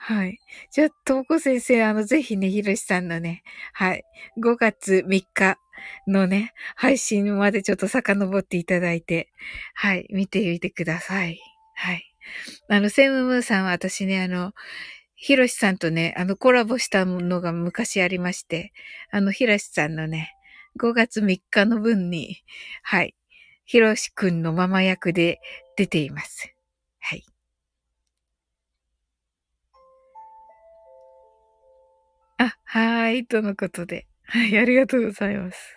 [0.02, 0.38] はい。
[0.70, 3.42] じゃあ、ともこ先生、あの、ぜひね、ひろしさんのね、
[3.74, 4.04] はい。
[4.38, 5.58] 5月3日
[6.06, 9.28] のね、配信までちょっと遡っていただいて、
[9.74, 10.06] はい。
[10.10, 11.38] 見てみてください。
[11.74, 12.14] はい。
[12.70, 14.54] あの、セムムーさんは私ね、あの、
[15.16, 18.72] ひろしさんとね、あの、コラボしたのが昔ありまして、
[19.10, 20.32] あの、ひろしさんのね、
[20.78, 22.38] 5月3日の分に、
[22.82, 23.14] はい。
[23.66, 25.40] ひろしくんのママ役で
[25.76, 26.54] 出ています。
[27.00, 27.29] はい。
[32.40, 34.06] あ、はーい、とのことで。
[34.24, 35.76] はい、ありがとうございます。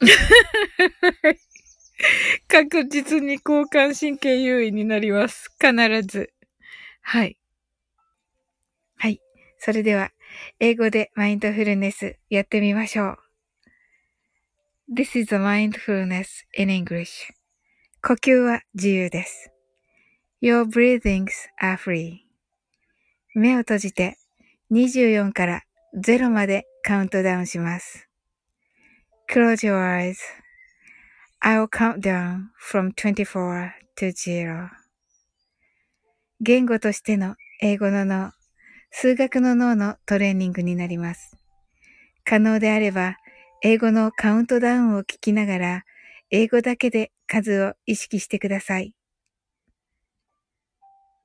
[2.48, 5.50] 確実に交感神経優位になります。
[5.60, 6.32] 必ず。
[7.02, 7.36] はい。
[8.96, 9.20] はい。
[9.58, 10.12] それでは、
[10.60, 13.18] 英語でマインドフルネスやってみましょう。
[14.90, 17.34] This is a mindfulness in English.
[18.00, 19.52] 呼吸は自由です。
[20.42, 21.30] Your breathings
[21.62, 22.22] are free.
[23.32, 24.18] 目を閉じて
[24.72, 25.62] 24から
[25.96, 28.08] 0までカウントダウンします。
[29.32, 30.16] Close your eyes.
[31.44, 34.68] I'll count down from 24 to 0.
[36.40, 38.32] 言語としての英語の脳、
[38.90, 41.36] 数学の脳のトレーニングになります。
[42.24, 43.16] 可能であれば、
[43.62, 45.84] 英語のカウントダウンを聞きながら、
[46.30, 48.92] 英語だけで数を意識してください。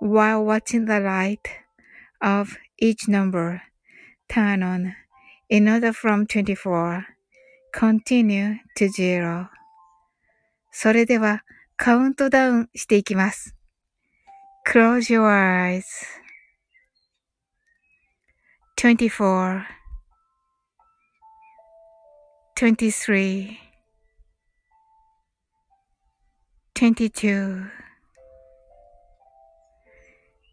[0.00, 1.48] while watching the light
[2.20, 3.62] of each number
[4.28, 4.94] turn on
[5.48, 7.06] in order from 24
[7.72, 9.48] continue to 0
[10.72, 11.44] それでは
[11.76, 13.56] カウントダウンしていきます。
[14.66, 15.82] Close your eyes.
[18.76, 19.64] 24
[22.56, 23.58] 23
[26.74, 27.68] 22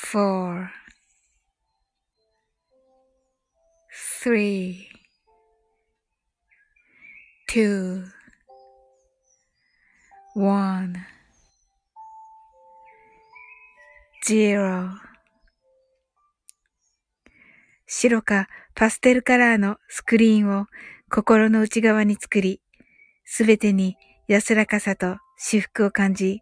[0.00, 0.70] four,
[4.22, 4.86] three,
[7.48, 8.04] two,
[10.34, 10.94] one,
[14.24, 14.90] zero.
[17.86, 20.66] 白かパステルカラーのスクリーンを
[21.10, 22.60] 心の内側に作り、
[23.24, 23.96] すべてに
[24.28, 26.40] 安らかさと至福を感じ、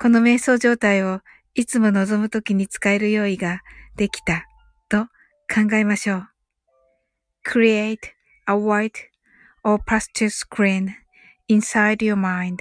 [0.00, 1.20] この瞑想状態を
[1.55, 3.61] いつも望むときに使える用意が
[3.95, 4.45] できた
[4.87, 5.05] と
[5.53, 6.29] 考えましょう。
[7.45, 7.97] Create
[8.47, 8.91] a white
[9.63, 10.95] or pastel screen
[11.47, 12.59] inside your mind.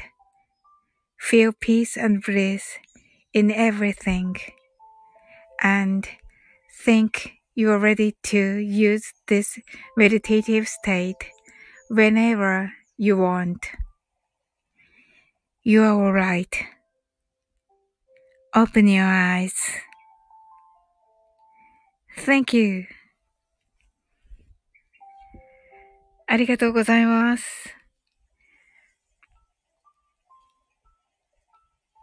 [1.19, 2.78] Feel peace and bliss
[3.32, 4.35] in everything.
[5.62, 6.09] And
[6.85, 9.59] think you are ready to use this
[9.97, 11.27] meditative state
[11.90, 13.66] whenever you want.
[15.62, 16.55] You are alright.
[18.56, 19.52] Open your eyes.
[22.24, 22.86] Thank you.
[26.28, 27.76] ありがとうございます。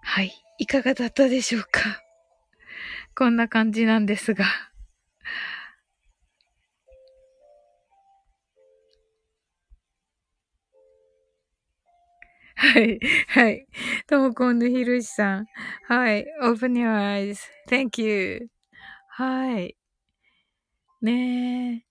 [0.02, 0.32] はい。
[0.58, 2.02] いかがだったでしょうか？
[3.16, 4.44] こんな感じなんですが。
[12.60, 13.00] はい。
[13.28, 13.66] はい。
[14.06, 15.46] ともこんぬひろしさん。
[15.88, 16.26] はい。
[16.42, 18.48] open your eyes.thank you.
[19.08, 19.76] はい。
[21.02, 21.84] ねえ。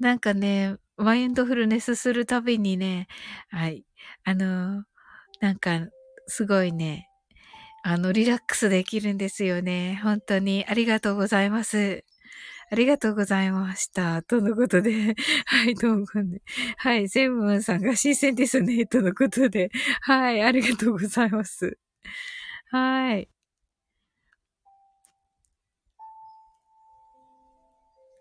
[0.00, 3.06] なんかね、マインドフルネスするたびにね、
[3.50, 3.84] はい。
[4.24, 4.84] あの、
[5.40, 5.80] なんか、
[6.28, 7.08] すごいね、
[7.84, 10.00] あの、リラックスできるんですよね。
[10.02, 12.04] 本当にありがとうございます。
[12.68, 14.22] ありがとうございました。
[14.22, 15.14] とのことで。
[15.46, 16.40] はい、どうもね。
[16.78, 18.86] はい、セムンさんが新鮮ですね。
[18.90, 19.70] とのことで。
[20.00, 21.78] はい、ありがとうございます。
[22.70, 23.28] はい。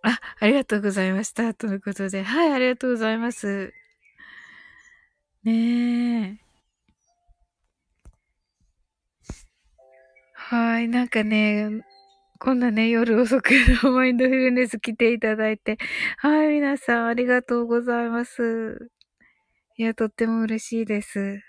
[0.04, 1.54] あ、ありがとうございました。
[1.56, 2.22] とのことで。
[2.24, 3.74] はい、ありがとうございます。
[5.44, 6.46] ねえ。
[10.34, 11.84] はい、なんかね、
[12.46, 13.50] こんなね、夜遅く
[13.82, 15.80] のマインドフルネス来ていただいて。
[16.20, 18.92] はい、皆さんありがとうございます。
[19.78, 21.42] いや、とっても嬉しいです。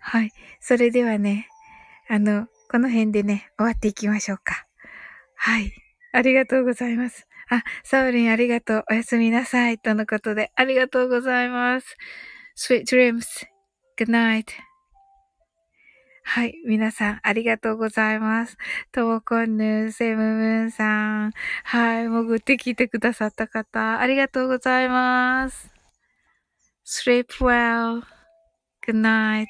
[0.00, 0.32] はい。
[0.60, 1.46] それではね、
[2.08, 4.66] あの、この辺でね、終わっていきましょうか。
[5.34, 5.70] はい。
[6.14, 7.28] ありがとうございます。
[7.50, 8.84] あ、サウリンありがとう。
[8.90, 9.78] おやすみなさい。
[9.78, 11.96] とのことで、ありがとうございます。
[12.56, 13.46] Sweet dreams.
[13.98, 14.46] Good night.
[16.26, 16.54] はい。
[16.66, 18.56] 皆さん、ありがとうございます。
[18.92, 21.32] ともこんぬ、セムムーンさん。
[21.64, 22.08] はい。
[22.08, 25.70] 潜ってきてくださった方、ありがとうございます。
[26.86, 28.02] Sleep well.
[28.86, 29.46] Good night.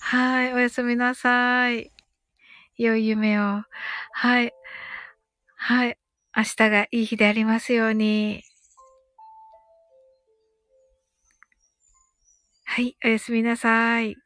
[0.00, 0.52] はい。
[0.54, 1.92] おやすみなさい。
[2.76, 3.62] 良い夢を。
[4.12, 4.52] はい。
[5.56, 5.99] はい。
[6.36, 8.42] 明日がいい日でありますように。
[12.64, 14.16] はい、おやすみなさい。